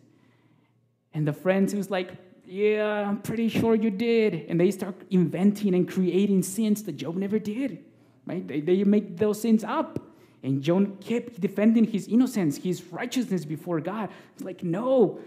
And 1.13 1.27
the 1.27 1.33
friends 1.33 1.73
was 1.73 1.89
like, 1.89 2.11
Yeah, 2.45 3.09
I'm 3.09 3.21
pretty 3.21 3.49
sure 3.49 3.73
you 3.73 3.89
did. 3.89 4.45
And 4.47 4.59
they 4.59 4.69
start 4.69 4.95
inventing 5.09 5.73
and 5.73 5.89
creating 5.89 6.43
sins 6.43 6.83
that 6.83 6.97
Job 6.97 7.15
never 7.15 7.39
did. 7.39 7.83
Right? 8.27 8.47
They, 8.47 8.59
they 8.61 8.83
make 8.83 9.17
those 9.17 9.41
sins 9.41 9.63
up. 9.63 9.99
And 10.43 10.61
Job 10.61 11.01
kept 11.01 11.41
defending 11.41 11.85
his 11.85 12.07
innocence, 12.07 12.57
his 12.57 12.83
righteousness 12.91 13.45
before 13.45 13.79
God. 13.79 14.09
It's 14.35 14.43
like, 14.43 14.63
no. 14.63 15.19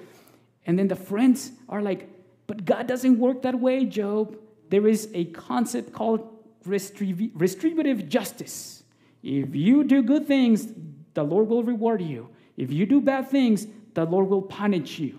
And 0.65 0.79
then 0.79 0.87
the 0.87 0.97
friends 0.97 1.51
are 1.69 1.83
like, 1.83 2.09
but 2.47 2.65
God 2.65 2.87
doesn't 2.87 3.19
work 3.19 3.43
that 3.43 3.59
way, 3.59 3.85
Job. 3.85 4.37
There 4.71 4.87
is 4.87 5.09
a 5.15 5.25
concept 5.25 5.93
called 5.93 6.38
retributive 6.69 8.09
justice. 8.09 8.85
If 9.23 9.55
you 9.55 9.85
do 9.85 10.03
good 10.03 10.27
things, 10.27 10.73
the 11.15 11.23
Lord 11.25 11.49
will 11.49 11.65
reward 11.65 12.03
you. 12.03 12.29
If 12.57 12.73
you 12.73 12.87
do 12.87 13.01
bad 13.01 13.29
things, 13.29 13.67
the 13.95 14.05
Lord 14.05 14.29
will 14.29 14.43
punish 14.43 14.99
you. 14.99 15.19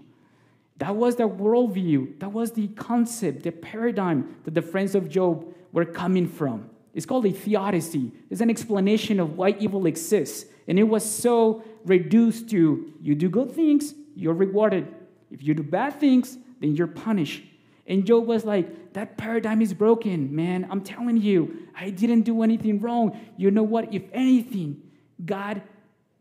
That 0.77 0.95
was 0.95 1.17
the 1.17 1.27
worldview. 1.27 2.19
That 2.19 2.31
was 2.31 2.51
the 2.53 2.67
concept, 2.69 3.43
the 3.43 3.51
paradigm 3.51 4.37
that 4.45 4.53
the 4.53 4.61
friends 4.61 4.95
of 4.95 5.09
Job 5.09 5.53
were 5.73 5.85
coming 5.85 6.27
from. 6.27 6.69
It's 6.93 7.05
called 7.05 7.25
a 7.25 7.31
theodicy. 7.31 8.11
It's 8.29 8.41
an 8.41 8.49
explanation 8.49 9.19
of 9.19 9.37
why 9.37 9.55
evil 9.59 9.85
exists. 9.85 10.45
And 10.67 10.79
it 10.79 10.83
was 10.83 11.03
so 11.03 11.63
reduced 11.85 12.49
to 12.51 12.93
you 13.01 13.15
do 13.15 13.29
good 13.29 13.51
things, 13.51 13.93
you're 14.15 14.33
rewarded. 14.33 14.87
If 15.31 15.43
you 15.43 15.53
do 15.53 15.63
bad 15.63 15.99
things, 15.99 16.37
then 16.59 16.75
you're 16.75 16.87
punished. 16.87 17.43
And 17.87 18.05
Job 18.05 18.25
was 18.25 18.45
like, 18.45 18.69
That 18.93 19.17
paradigm 19.17 19.61
is 19.61 19.73
broken, 19.73 20.35
man. 20.35 20.67
I'm 20.69 20.81
telling 20.81 21.17
you, 21.17 21.67
I 21.75 21.89
didn't 21.89 22.23
do 22.23 22.43
anything 22.43 22.79
wrong. 22.79 23.19
You 23.37 23.51
know 23.51 23.63
what? 23.63 23.93
If 23.93 24.03
anything, 24.13 24.81
God 25.25 25.61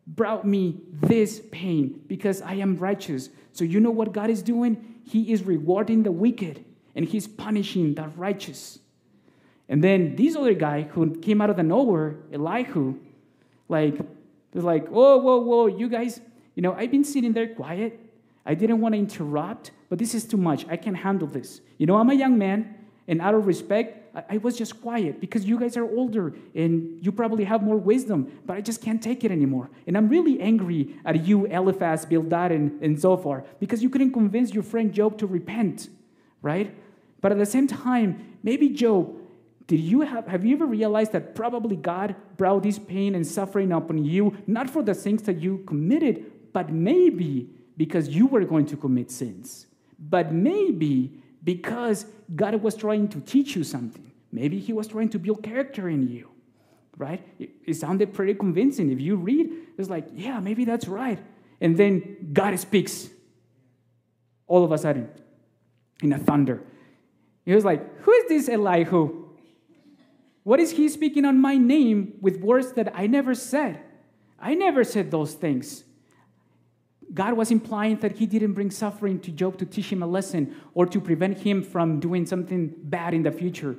brought 0.07 0.46
me 0.46 0.81
this 0.92 1.42
pain 1.50 2.02
because 2.07 2.42
I 2.42 2.54
am 2.54 2.76
righteous. 2.76 3.31
So, 3.52 3.64
you 3.64 3.81
know 3.81 3.90
what 3.90 4.12
God 4.12 4.31
is 4.31 4.42
doing? 4.42 5.00
He 5.04 5.33
is 5.33 5.42
rewarding 5.42 6.02
the 6.02 6.12
wicked 6.12 6.64
and 6.94 7.04
He's 7.04 7.26
punishing 7.26 7.94
the 7.94 8.09
righteous. 8.09 8.78
And 9.68 9.85
then 9.85 10.16
this 10.16 10.35
other 10.35 10.54
guy 10.54 10.83
who 10.83 11.18
came 11.20 11.40
out 11.40 11.50
of 11.50 11.57
the 11.57 11.62
nowhere, 11.62 12.16
Elihu, 12.33 12.98
like, 13.68 13.98
was 14.54 14.64
like, 14.64 14.88
whoa, 14.88 15.18
whoa, 15.18 15.38
whoa, 15.40 15.66
you 15.66 15.88
guys, 15.88 16.20
you 16.54 16.62
know, 16.62 16.72
I've 16.72 16.90
been 16.90 17.04
sitting 17.04 17.33
there 17.33 17.54
quiet. 17.54 18.00
I 18.48 18.54
didn't 18.54 18.80
want 18.80 18.94
to 18.94 18.98
interrupt, 18.98 19.72
but 19.90 19.98
this 19.98 20.14
is 20.14 20.24
too 20.24 20.38
much. 20.38 20.66
I 20.70 20.78
can't 20.78 20.96
handle 20.96 21.28
this. 21.28 21.61
You 21.76 21.84
know, 21.84 21.96
I'm 21.96 22.08
a 22.08 22.14
young 22.14 22.38
man, 22.38 22.74
and 23.06 23.20
out 23.20 23.34
of 23.34 23.46
respect, 23.46 24.16
I, 24.16 24.24
I 24.30 24.37
was 24.38 24.56
just 24.56 24.80
quiet 24.80 25.20
because 25.20 25.44
you 25.44 25.61
guys 25.61 25.76
are 25.76 25.84
older 25.84 26.32
and 26.54 26.98
you 27.04 27.12
probably 27.12 27.44
have 27.44 27.62
more 27.62 27.76
wisdom, 27.76 28.32
but 28.46 28.56
I 28.56 28.62
just 28.62 28.80
can't 28.80 29.02
take 29.02 29.22
it 29.22 29.30
anymore. 29.30 29.68
And 29.87 29.98
I'm 29.98 30.08
really 30.08 30.40
angry 30.40 30.96
at 31.04 31.26
you, 31.26 31.44
Eliphaz, 31.44 32.06
Bildad, 32.06 32.50
and, 32.50 32.82
and 32.82 32.98
Zophar, 32.98 33.44
because 33.61 33.82
you 33.82 33.90
couldn't 33.90 34.14
convince 34.14 34.54
your 34.54 34.62
friend 34.62 34.94
Job 34.94 35.18
to 35.18 35.26
repent, 35.26 35.90
right? 36.40 36.74
But 37.20 37.32
at 37.32 37.38
the 37.38 37.46
same 37.46 37.66
time, 37.66 38.38
maybe 38.42 38.70
Job, 38.70 39.14
did 39.66 39.80
you 39.80 40.00
have, 40.00 40.26
have 40.26 40.46
you 40.46 40.56
ever 40.56 40.64
realized 40.64 41.12
that 41.12 41.34
probably 41.34 41.76
God 41.76 42.16
brought 42.38 42.62
this 42.62 42.78
pain 42.78 43.14
and 43.14 43.26
suffering 43.26 43.72
upon 43.72 44.06
you, 44.06 44.38
not 44.46 44.70
for 44.70 44.82
the 44.82 44.94
things 44.94 45.22
that 45.24 45.37
you 45.37 45.58
committed, 45.66 46.32
but 46.54 46.72
maybe 46.72 47.50
because 47.78 48.08
you 48.08 48.26
were 48.26 48.44
going 48.44 48.66
to 48.66 48.76
commit 48.76 49.10
sins, 49.10 49.66
but 49.98 50.32
maybe 50.32 51.22
because 51.42 52.04
God 52.36 52.56
was 52.56 52.74
trying 52.74 53.08
to 53.08 53.20
teach 53.20 53.56
you 53.56 53.64
something. 53.64 54.12
Maybe 54.30 54.58
He 54.58 54.74
was 54.74 54.88
trying 54.88 55.08
to 55.10 55.18
build 55.18 55.42
character 55.42 55.88
in 55.88 56.06
you, 56.06 56.28
right? 56.98 57.26
It, 57.38 57.50
it 57.64 57.74
sounded 57.74 58.12
pretty 58.12 58.34
convincing. 58.34 58.90
If 58.90 59.00
you 59.00 59.16
read, 59.16 59.50
it's 59.78 59.88
like, 59.88 60.08
yeah, 60.12 60.40
maybe 60.40 60.66
that's 60.66 60.88
right. 60.88 61.18
And 61.60 61.76
then 61.78 62.30
God 62.34 62.58
speaks 62.58 63.08
all 64.46 64.64
of 64.64 64.72
a 64.72 64.78
sudden 64.78 65.08
in 66.02 66.12
a 66.12 66.18
thunder. 66.18 66.62
He 67.44 67.54
was 67.54 67.64
like, 67.64 68.00
Who 68.00 68.12
is 68.12 68.28
this 68.28 68.48
Elihu? 68.48 69.26
What 70.42 70.60
is 70.60 70.72
he 70.72 70.88
speaking 70.88 71.24
on 71.24 71.38
my 71.38 71.56
name 71.56 72.14
with 72.20 72.40
words 72.40 72.72
that 72.72 72.92
I 72.94 73.06
never 73.06 73.34
said? 73.34 73.80
I 74.40 74.54
never 74.54 74.82
said 74.82 75.10
those 75.10 75.34
things. 75.34 75.84
God 77.14 77.34
was 77.34 77.50
implying 77.50 77.96
that 77.98 78.12
He 78.12 78.26
didn't 78.26 78.52
bring 78.52 78.70
suffering 78.70 79.20
to 79.20 79.30
Job 79.30 79.58
to 79.58 79.66
teach 79.66 79.90
him 79.90 80.02
a 80.02 80.06
lesson 80.06 80.54
or 80.74 80.86
to 80.86 81.00
prevent 81.00 81.38
him 81.38 81.62
from 81.62 82.00
doing 82.00 82.26
something 82.26 82.74
bad 82.82 83.14
in 83.14 83.22
the 83.22 83.32
future. 83.32 83.76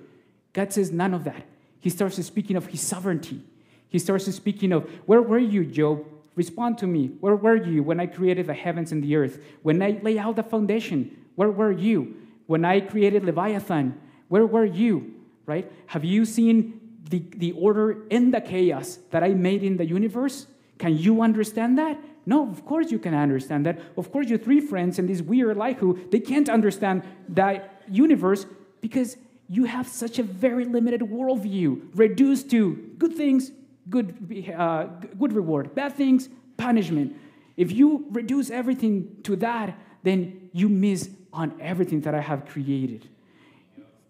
God 0.54 0.74
says 0.74 0.92
none 0.92 1.14
of 1.14 1.24
that. 1.26 1.46
He 1.80 1.90
starts 1.90 2.24
speaking 2.26 2.56
of 2.56 2.68
His 2.68 2.82
sovereignty. 2.82 3.42
He 3.88 4.00
starts 4.00 4.26
speaking 4.34 4.72
of, 4.72 4.90
Where 5.06 5.22
were 5.22 5.40
you, 5.40 5.66
Job? 5.66 6.06
Respond 6.36 6.78
to 6.80 6.88
me. 6.88 7.08
Where 7.20 7.36
were 7.36 7.56
you 7.56 7.84
when 7.84 8.00
I 8.00 8.06
created 8.06 8.48
the 8.48 8.54
heavens 8.54 8.92
and 8.92 9.04
the 9.04 9.16
earth? 9.16 9.42
When 9.62 9.82
I 9.82 10.00
lay 10.02 10.18
out 10.18 10.36
the 10.36 10.44
foundation, 10.44 11.26
where 11.36 11.52
were 11.52 11.72
you? 11.72 12.16
When 12.48 12.66
I 12.66 12.80
created 12.80 13.26
Leviathan, 13.26 14.00
where 14.28 14.46
were 14.46 14.66
you? 14.66 15.16
Right? 15.46 15.72
Have 15.88 16.06
you 16.06 16.26
seen 16.26 16.80
the, 17.10 17.24
the 17.36 17.52
order 17.54 18.06
in 18.10 18.32
the 18.32 18.42
chaos 18.42 19.00
that 19.12 19.24
I 19.24 19.30
made 19.30 19.64
in 19.64 19.78
the 19.78 19.86
universe? 19.86 20.48
Can 20.78 20.98
you 20.98 21.22
understand 21.22 21.78
that? 21.78 22.00
No, 22.30 22.48
of 22.48 22.64
course 22.64 22.92
you 22.92 23.00
can 23.00 23.16
understand 23.16 23.66
that. 23.66 23.80
Of 23.98 24.12
course, 24.12 24.28
your 24.28 24.38
three 24.38 24.62
friends 24.62 25.00
and 25.00 25.10
this 25.10 25.20
weird 25.20 25.58
Elihu, 25.58 26.08
they 26.12 26.20
can't 26.20 26.48
understand 26.48 27.02
that 27.30 27.82
universe 27.90 28.46
because 28.82 29.18
you 29.48 29.64
have 29.64 29.88
such 29.88 30.20
a 30.20 30.24
very 30.24 30.66
limited 30.66 31.02
worldview, 31.02 31.90
reduced 31.96 32.52
to 32.52 32.76
good 33.00 33.16
things, 33.16 33.52
good, 33.90 34.08
uh, 34.56 34.84
good 35.18 35.34
reward, 35.34 35.74
bad 35.74 35.96
things, 35.96 36.30
punishment. 36.56 37.16
If 37.58 37.72
you 37.72 38.06
reduce 38.12 38.52
everything 38.52 39.18
to 39.24 39.36
that, 39.38 39.76
then 40.04 40.52
you 40.54 40.70
miss 40.70 41.10
on 41.34 41.60
everything 41.60 42.02
that 42.02 42.14
I 42.14 42.22
have 42.22 42.46
created. 42.46 43.10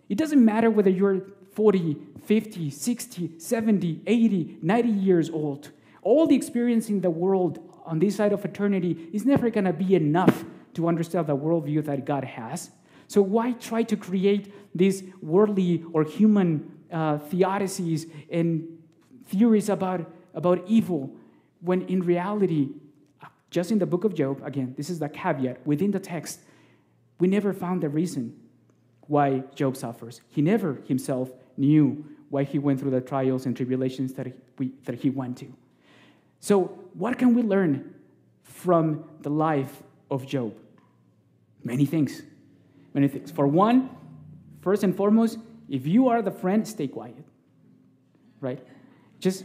It 0.09 0.17
doesn't 0.17 0.43
matter 0.43 0.69
whether 0.69 0.89
you're 0.89 1.21
40, 1.53 1.95
50, 2.25 2.69
60, 2.69 3.39
70, 3.39 4.01
80, 4.05 4.57
90 4.61 4.89
years 4.89 5.29
old. 5.29 5.71
All 6.01 6.27
the 6.27 6.35
experience 6.35 6.89
in 6.89 6.99
the 6.99 7.09
world 7.09 7.59
on 7.85 7.99
this 7.99 8.15
side 8.15 8.33
of 8.33 8.43
eternity 8.45 9.09
is 9.13 9.25
never 9.25 9.49
going 9.49 9.65
to 9.65 9.73
be 9.73 9.95
enough 9.95 10.43
to 10.73 10.87
understand 10.87 11.27
the 11.27 11.35
worldview 11.35 11.83
that 11.85 12.05
God 12.05 12.23
has. 12.23 12.71
So 13.07 13.21
why 13.21 13.53
try 13.53 13.83
to 13.83 13.97
create 13.97 14.53
these 14.75 15.03
worldly 15.21 15.83
or 15.93 16.03
human 16.03 16.71
uh, 16.91 17.17
theodicies 17.17 18.09
and 18.31 18.67
theories 19.25 19.69
about, 19.69 20.11
about 20.33 20.63
evil 20.67 21.11
when 21.61 21.81
in 21.83 22.01
reality, 22.03 22.69
just 23.49 23.71
in 23.71 23.79
the 23.79 23.85
book 23.85 24.03
of 24.03 24.13
Job, 24.13 24.41
again, 24.43 24.73
this 24.77 24.89
is 24.89 24.99
the 24.99 25.09
caveat 25.09 25.65
within 25.65 25.91
the 25.91 25.99
text, 25.99 26.41
we 27.19 27.27
never 27.27 27.51
found 27.51 27.81
the 27.81 27.89
reason 27.89 28.39
why 29.07 29.43
Job 29.55 29.75
suffers. 29.75 30.21
He 30.29 30.41
never 30.41 30.81
himself 30.87 31.31
knew 31.57 32.05
why 32.29 32.43
he 32.43 32.59
went 32.59 32.79
through 32.79 32.91
the 32.91 33.01
trials 33.01 33.45
and 33.45 33.55
tribulations 33.55 34.13
that 34.13 34.27
he, 34.27 34.71
that 34.85 34.95
he 34.95 35.09
went 35.09 35.37
to. 35.39 35.51
So, 36.39 36.65
what 36.93 37.17
can 37.17 37.33
we 37.33 37.41
learn 37.41 37.93
from 38.43 39.03
the 39.21 39.29
life 39.29 39.83
of 40.09 40.25
Job? 40.25 40.53
Many 41.63 41.85
things. 41.85 42.21
Many 42.93 43.07
things. 43.07 43.31
For 43.31 43.47
one, 43.47 43.89
first 44.61 44.83
and 44.83 44.95
foremost, 44.95 45.37
if 45.69 45.85
you 45.85 46.07
are 46.07 46.21
the 46.21 46.31
friend, 46.31 46.67
stay 46.67 46.87
quiet. 46.87 47.23
Right? 48.41 48.65
Just 49.19 49.43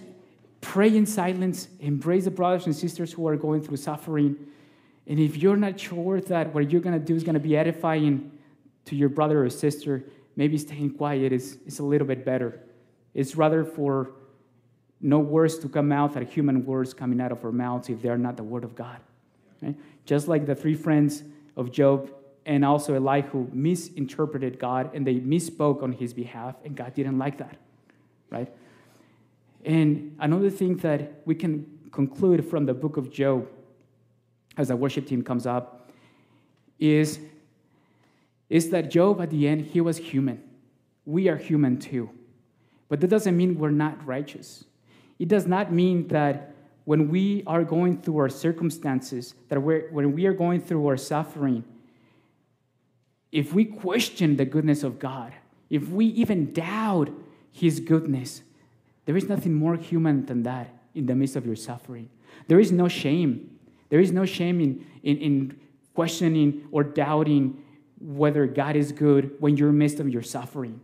pray 0.61 0.97
in 0.97 1.05
silence, 1.05 1.69
embrace 1.81 2.25
the 2.25 2.31
brothers 2.31 2.67
and 2.67 2.75
sisters 2.75 3.13
who 3.13 3.27
are 3.29 3.37
going 3.37 3.63
through 3.63 3.77
suffering. 3.77 4.37
And 5.07 5.19
if 5.21 5.37
you're 5.37 5.57
not 5.57 5.79
sure 5.79 6.21
that 6.23 6.55
what 6.55 6.71
you're 6.71 6.81
going 6.81 6.99
to 6.99 7.05
do 7.05 7.15
is 7.15 7.23
going 7.23 7.35
to 7.35 7.41
be 7.41 7.57
edifying 7.57 8.31
to 8.87 8.97
your 8.97 9.09
brother 9.09 9.45
or 9.45 9.51
sister, 9.51 10.05
maybe 10.37 10.57
staying 10.57 10.95
quiet 10.95 11.33
is, 11.33 11.59
is 11.67 11.81
a 11.81 11.83
little 11.83 12.07
bit 12.07 12.25
better. 12.25 12.61
It's 13.13 13.37
rather 13.37 13.65
for 13.65 14.13
no 15.05 15.19
words 15.19 15.59
to 15.59 15.69
come 15.69 15.93
out 15.93 16.15
that 16.15 16.31
human 16.31 16.65
words 16.65 16.95
coming 16.95 17.21
out 17.21 17.31
of 17.31 17.45
our 17.45 17.53
mouths 17.53 17.91
if 17.91 18.01
they're 18.01 18.17
not 18.17 18.39
the 18.39 18.43
word 18.43 18.65
of 18.65 18.75
God. 18.75 18.99
Right? 19.61 19.77
Just 20.07 20.29
like 20.29 20.47
the 20.47 20.55
three 20.55 20.75
friends 20.75 21.23
of 21.59 21.71
Job 21.71 22.11
and 22.47 22.65
also 22.65 22.95
Elihu 22.95 23.47
misinterpreted 23.53 24.59
God 24.59 24.91
and 24.95 25.07
they 25.07 25.17
misspoke 25.17 25.83
on 25.83 25.93
his 25.93 26.15
behalf, 26.15 26.57
and 26.65 26.75
God 26.75 26.95
didn't 26.95 27.19
like 27.19 27.37
that. 27.37 27.59
Right? 28.31 28.51
And 29.67 30.17
another 30.21 30.49
thing 30.49 30.79
that 30.79 31.21
we 31.27 31.35
can 31.35 31.67
conclude 31.93 32.49
from 32.49 32.65
the 32.65 32.75
book 32.75 32.97
of 32.97 33.13
Job 33.13 33.47
as 34.57 34.69
the 34.69 34.77
worship 34.77 35.07
team 35.07 35.23
comes 35.23 35.47
up 35.47 35.91
is, 36.79 37.19
is 38.49 38.71
that 38.71 38.91
Job 38.91 39.21
at 39.21 39.29
the 39.29 39.49
end, 39.49 39.67
he 39.67 39.83
was 39.83 39.99
human. 39.99 40.43
We 41.05 41.29
are 41.29 41.37
human 41.37 41.79
too. 41.79 42.09
But 42.89 43.03
that 43.03 43.09
doesn't 43.09 43.37
mean 43.37 43.59
we're 43.59 43.71
not 43.71 44.07
righteous. 44.07 44.65
It 45.19 45.29
does 45.29 45.47
not 45.47 45.73
mean 45.73 46.09
that 46.09 46.55
when 46.85 47.09
we 47.09 47.43
are 47.47 47.65
going 47.65 48.03
through 48.03 48.19
our 48.19 48.29
circumstances, 48.29 49.35
that 49.49 49.59
when 49.59 50.13
we 50.13 50.27
are 50.27 50.33
going 50.33 50.61
through 50.61 50.87
our 50.87 50.97
suffering, 50.97 51.65
if 53.33 53.53
we 53.53 53.65
question 53.65 54.37
the 54.37 54.45
goodness 54.45 54.83
of 54.83 54.99
God, 54.99 55.33
if 55.71 55.89
we 55.89 56.07
even 56.07 56.53
doubt 56.53 57.11
His 57.53 57.81
goodness, 57.81 58.43
there 59.07 59.17
is 59.17 59.29
nothing 59.29 59.55
more 59.55 59.77
human 59.77 60.27
than 60.27 60.43
that 60.45 60.69
in 60.95 61.07
the 61.07 61.15
midst 61.15 61.37
of 61.37 61.47
your 61.47 61.57
suffering. 61.57 62.09
There 62.49 62.61
is 62.61 62.71
no 62.71 62.89
shame. 62.89 63.59
There 63.89 64.01
is 64.01 64.13
no 64.13 64.25
shame 64.25 64.61
in, 64.61 64.87
in, 65.03 65.17
in 65.19 65.61
questioning 65.95 66.69
or 66.71 66.85
doubting 66.85 67.63
whether 68.01 68.47
God 68.47 68.77
is 68.77 68.93
good 68.93 69.35
when 69.41 69.57
you're 69.57 69.71
in 69.71 69.75
the 69.75 69.79
midst 69.79 70.01
of 70.01 70.09
your 70.09 70.23
suffering. 70.23 70.81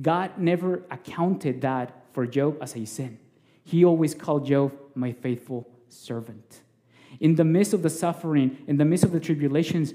God 0.00 0.38
never 0.38 0.82
accounted 0.90 1.60
that 1.62 2.04
for 2.12 2.26
Job 2.26 2.58
as 2.60 2.76
a 2.76 2.84
sin. 2.84 3.18
He 3.66 3.84
always 3.84 4.14
called 4.14 4.46
Job 4.46 4.72
my 4.94 5.10
faithful 5.10 5.68
servant. 5.88 6.60
In 7.18 7.34
the 7.34 7.44
midst 7.44 7.72
of 7.72 7.82
the 7.82 7.90
suffering, 7.90 8.58
in 8.68 8.76
the 8.76 8.84
midst 8.84 9.04
of 9.04 9.10
the 9.10 9.18
tribulations, 9.18 9.92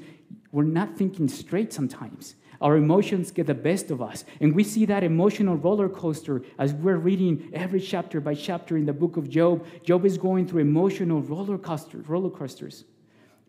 we're 0.51 0.63
not 0.63 0.97
thinking 0.97 1.29
straight 1.29 1.71
sometimes. 1.71 2.36
Our 2.60 2.75
emotions 2.75 3.31
get 3.31 3.47
the 3.47 3.53
best 3.53 3.89
of 3.89 4.01
us. 4.01 4.25
And 4.41 4.53
we 4.53 4.65
see 4.65 4.84
that 4.86 5.05
emotional 5.05 5.55
roller 5.55 5.88
coaster 5.88 6.41
as 6.60 6.73
we're 6.73 6.97
reading 6.97 7.49
every 7.53 7.79
chapter 7.79 8.19
by 8.19 8.36
chapter 8.36 8.75
in 8.75 8.86
the 8.86 8.93
book 8.93 9.15
of 9.15 9.29
Job. 9.29 9.65
Job 9.84 10.05
is 10.05 10.17
going 10.17 10.47
through 10.47 10.62
emotional 10.62 11.21
roller 11.21 11.57
coasters, 11.57 12.05
roller 12.10 12.29
coasters, 12.29 12.84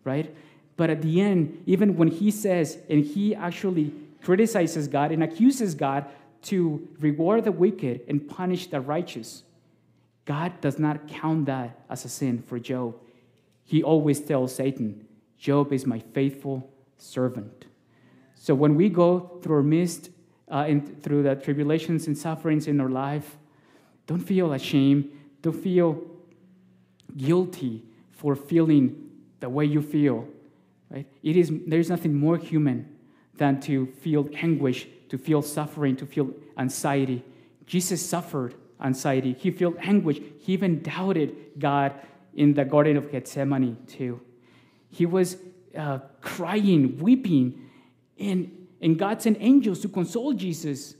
right? 0.04 0.32
But 0.76 0.88
at 0.88 1.02
the 1.02 1.20
end, 1.20 1.64
even 1.66 1.96
when 1.96 2.08
he 2.08 2.30
says, 2.30 2.78
and 2.88 3.04
he 3.04 3.35
actually 3.35 3.92
criticizes 4.22 4.87
God 4.87 5.11
and 5.11 5.24
accuses 5.24 5.74
God 5.74 6.06
to 6.42 6.88
reward 7.00 7.42
the 7.42 7.52
wicked 7.52 8.02
and 8.06 8.28
punish 8.28 8.68
the 8.68 8.80
righteous, 8.80 9.42
God 10.24 10.61
does 10.61 10.78
not 10.78 11.08
count 11.08 11.46
that 11.46 11.80
as 11.90 12.04
a 12.04 12.08
sin 12.08 12.42
for 12.42 12.58
Job. 12.58 12.94
He 13.64 13.82
always 13.82 14.20
tells 14.20 14.54
Satan, 14.54 15.06
Job 15.38 15.72
is 15.72 15.87
my 15.87 15.98
faithful 15.98 16.70
servant. 16.96 17.66
So 18.35 18.54
when 18.54 18.74
we 18.76 18.88
go 18.88 19.38
through 19.42 19.56
our 19.56 19.62
midst, 19.62 20.11
uh, 20.52 20.66
and 20.68 21.02
through 21.02 21.22
the 21.22 21.35
tribulations 21.35 22.06
and 22.06 22.16
sufferings 22.16 22.68
in 22.68 22.80
our 22.80 22.90
life, 22.90 23.38
don't 24.06 24.20
feel 24.20 24.52
ashamed. 24.52 25.11
Don't 25.40 25.56
feel 25.56 26.02
guilty 27.16 27.82
for 28.11 28.37
feeling 28.37 29.11
the 29.40 29.48
way 29.48 29.64
you 29.64 29.80
feel. 29.80 30.28
Right? 30.90 31.06
It 31.22 31.37
is, 31.37 31.50
there's 31.66 31.88
nothing 31.88 32.14
more 32.14 32.37
human 32.37 32.96
than 33.37 33.61
to 33.61 33.87
feel 33.87 34.28
anguish, 34.35 34.87
to 35.08 35.16
feel 35.16 35.40
suffering, 35.40 35.96
to 35.96 36.06
feel 36.06 36.30
anxiety. 36.58 37.24
Jesus 37.66 38.04
suffered 38.04 38.54
anxiety. 38.82 39.34
He 39.38 39.50
felt 39.50 39.76
anguish. 39.80 40.20
He 40.38 40.52
even 40.52 40.82
doubted 40.82 41.36
God 41.58 41.92
in 42.34 42.54
the 42.54 42.64
Garden 42.64 42.96
of 42.96 43.10
Gethsemane, 43.10 43.76
too. 43.86 44.20
He 44.90 45.06
was 45.06 45.36
uh, 45.76 45.98
crying, 46.20 46.98
weeping, 46.98 47.68
and, 48.18 48.66
and 48.80 48.98
God 48.98 49.22
sent 49.22 49.38
angels 49.40 49.80
to 49.80 49.88
console 49.88 50.32
Jesus. 50.32 50.94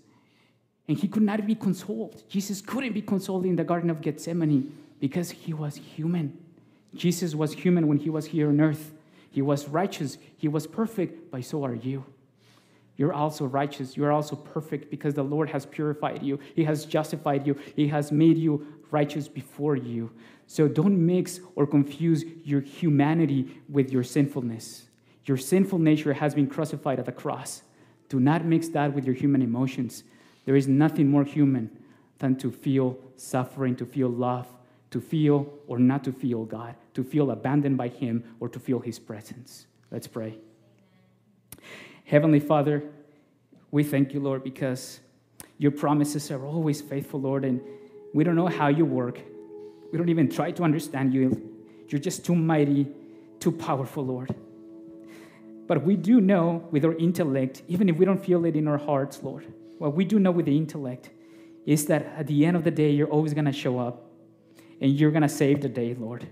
And 0.88 0.98
he 0.98 1.08
could 1.08 1.22
not 1.22 1.46
be 1.46 1.54
consoled. 1.54 2.22
Jesus 2.28 2.60
couldn't 2.60 2.92
be 2.92 3.02
consoled 3.02 3.46
in 3.46 3.56
the 3.56 3.64
Garden 3.64 3.90
of 3.90 4.00
Gethsemane 4.00 4.72
because 5.00 5.30
he 5.30 5.52
was 5.52 5.76
human. 5.76 6.38
Jesus 6.94 7.34
was 7.34 7.52
human 7.52 7.86
when 7.86 7.98
he 7.98 8.10
was 8.10 8.26
here 8.26 8.48
on 8.48 8.60
earth. 8.60 8.92
He 9.30 9.40
was 9.40 9.68
righteous, 9.68 10.18
he 10.36 10.48
was 10.48 10.66
perfect, 10.66 11.30
but 11.30 11.44
so 11.44 11.64
are 11.64 11.74
you. 11.74 12.04
You're 12.96 13.12
also 13.12 13.46
righteous. 13.46 13.96
You're 13.96 14.12
also 14.12 14.37
perfect 14.37 14.90
because 14.90 15.14
the 15.14 15.22
Lord 15.22 15.50
has 15.50 15.66
purified 15.66 16.22
you. 16.22 16.38
He 16.55 16.64
has 16.64 16.85
justified 16.85 17.46
you. 17.46 17.59
He 17.74 17.88
has 17.88 18.12
made 18.12 18.37
you 18.37 18.66
righteous 18.90 19.28
before 19.28 19.76
you. 19.76 20.11
So 20.46 20.68
don't 20.68 21.05
mix 21.05 21.40
or 21.57 21.66
confuse 21.66 22.24
your 22.44 22.61
humanity 22.61 23.62
with 23.68 23.90
your 23.90 24.05
sinfulness. 24.05 24.85
Your 25.24 25.37
sinful 25.37 25.78
nature 25.78 26.12
has 26.12 26.35
been 26.35 26.46
crucified 26.46 26.98
at 26.98 27.07
the 27.07 27.12
cross. 27.12 27.62
Do 28.09 28.20
not 28.20 28.44
mix 28.44 28.68
that 28.68 28.92
with 28.92 29.07
your 29.07 29.14
human 29.14 29.40
emotions. 29.40 30.05
There 30.44 30.57
is 30.57 30.68
nothing 30.68 31.09
more 31.09 31.24
human 31.24 31.70
than 32.18 32.37
to 32.37 32.50
feel 32.50 32.98
suffering, 33.16 33.76
to 33.76 33.87
feel 33.87 34.09
love, 34.09 34.46
to 34.90 35.00
feel 35.00 35.52
or 35.66 35.78
not 35.78 36.05
to 36.05 36.12
feel 36.12 36.44
God, 36.44 36.74
to 36.94 37.02
feel 37.02 37.31
abandoned 37.31 37.78
by 37.78 37.88
Him, 37.88 38.22
or 38.40 38.48
to 38.50 38.61
feel 38.61 38.81
His 38.81 38.98
presence. 38.98 39.66
Let's 39.90 40.07
pray. 40.07 40.38
Heavenly 42.04 42.40
Father, 42.40 42.82
we 43.70 43.84
thank 43.84 44.12
you, 44.12 44.20
Lord, 44.20 44.44
because 44.44 45.00
your 45.58 45.70
promises 45.70 46.30
are 46.30 46.44
always 46.44 46.80
faithful, 46.80 47.20
Lord, 47.20 47.44
and 47.44 47.60
we 48.12 48.24
don't 48.24 48.36
know 48.36 48.48
how 48.48 48.68
you 48.68 48.84
work. 48.84 49.20
We 49.90 49.98
don't 49.98 50.08
even 50.08 50.28
try 50.28 50.50
to 50.52 50.62
understand 50.62 51.14
you. 51.14 51.50
You're 51.88 52.00
just 52.00 52.24
too 52.24 52.34
mighty, 52.34 52.86
too 53.40 53.52
powerful, 53.52 54.04
Lord. 54.04 54.34
But 55.66 55.84
we 55.84 55.96
do 55.96 56.20
know 56.20 56.66
with 56.70 56.84
our 56.84 56.94
intellect, 56.94 57.62
even 57.68 57.88
if 57.88 57.96
we 57.96 58.04
don't 58.04 58.22
feel 58.22 58.44
it 58.44 58.56
in 58.56 58.68
our 58.68 58.78
hearts, 58.78 59.22
Lord, 59.22 59.46
what 59.78 59.94
we 59.94 60.04
do 60.04 60.18
know 60.18 60.30
with 60.30 60.46
the 60.46 60.56
intellect 60.56 61.10
is 61.64 61.86
that 61.86 62.06
at 62.16 62.26
the 62.26 62.44
end 62.44 62.56
of 62.56 62.64
the 62.64 62.70
day, 62.70 62.90
you're 62.90 63.08
always 63.08 63.32
going 63.34 63.44
to 63.44 63.52
show 63.52 63.78
up 63.78 64.10
and 64.80 64.92
you're 64.92 65.10
going 65.10 65.22
to 65.22 65.28
save 65.28 65.60
the 65.60 65.68
day, 65.68 65.94
Lord. 65.94 66.26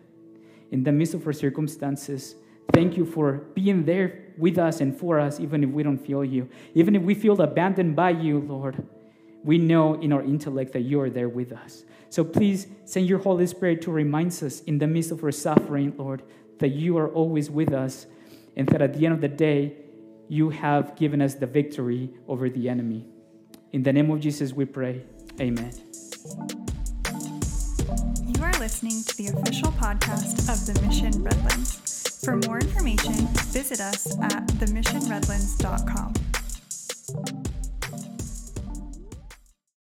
In 0.70 0.82
the 0.82 0.92
midst 0.92 1.14
of 1.14 1.26
our 1.26 1.32
circumstances, 1.32 2.34
thank 2.72 2.96
you 2.96 3.04
for 3.04 3.32
being 3.54 3.84
there 3.84 4.24
with 4.40 4.58
us 4.58 4.80
and 4.80 4.96
for 4.96 5.20
us, 5.20 5.38
even 5.38 5.62
if 5.62 5.70
we 5.70 5.82
don't 5.82 5.98
feel 5.98 6.24
you. 6.24 6.48
Even 6.74 6.96
if 6.96 7.02
we 7.02 7.14
feel 7.14 7.40
abandoned 7.40 7.94
by 7.94 8.10
you, 8.10 8.40
Lord, 8.40 8.82
we 9.44 9.58
know 9.58 9.94
in 10.00 10.12
our 10.12 10.22
intellect 10.22 10.72
that 10.72 10.80
you 10.80 11.00
are 11.00 11.10
there 11.10 11.28
with 11.28 11.52
us. 11.52 11.84
So 12.08 12.24
please 12.24 12.66
send 12.84 13.06
your 13.06 13.18
Holy 13.18 13.46
Spirit 13.46 13.82
to 13.82 13.92
remind 13.92 14.32
us 14.42 14.60
in 14.62 14.78
the 14.78 14.86
midst 14.86 15.12
of 15.12 15.22
our 15.22 15.30
suffering, 15.30 15.94
Lord, 15.96 16.22
that 16.58 16.68
you 16.70 16.98
are 16.98 17.08
always 17.08 17.50
with 17.50 17.72
us 17.72 18.06
and 18.56 18.68
that 18.68 18.82
at 18.82 18.94
the 18.94 19.06
end 19.06 19.14
of 19.14 19.20
the 19.20 19.28
day, 19.28 19.76
you 20.28 20.50
have 20.50 20.96
given 20.96 21.22
us 21.22 21.34
the 21.34 21.46
victory 21.46 22.10
over 22.28 22.48
the 22.48 22.68
enemy. 22.68 23.06
In 23.72 23.82
the 23.82 23.92
name 23.92 24.10
of 24.10 24.20
Jesus, 24.20 24.52
we 24.52 24.64
pray. 24.64 25.02
Amen. 25.40 25.72
You 28.26 28.42
are 28.42 28.52
listening 28.58 29.02
to 29.04 29.16
the 29.16 29.28
official 29.28 29.72
podcast 29.72 30.48
of 30.48 30.66
the 30.66 30.80
Mission 30.86 31.22
Redlands. 31.22 31.99
For 32.22 32.36
more 32.36 32.58
information, 32.58 33.14
visit 33.48 33.80
us 33.80 34.06
at 34.20 34.46
themissionredlands.com. 34.46 36.29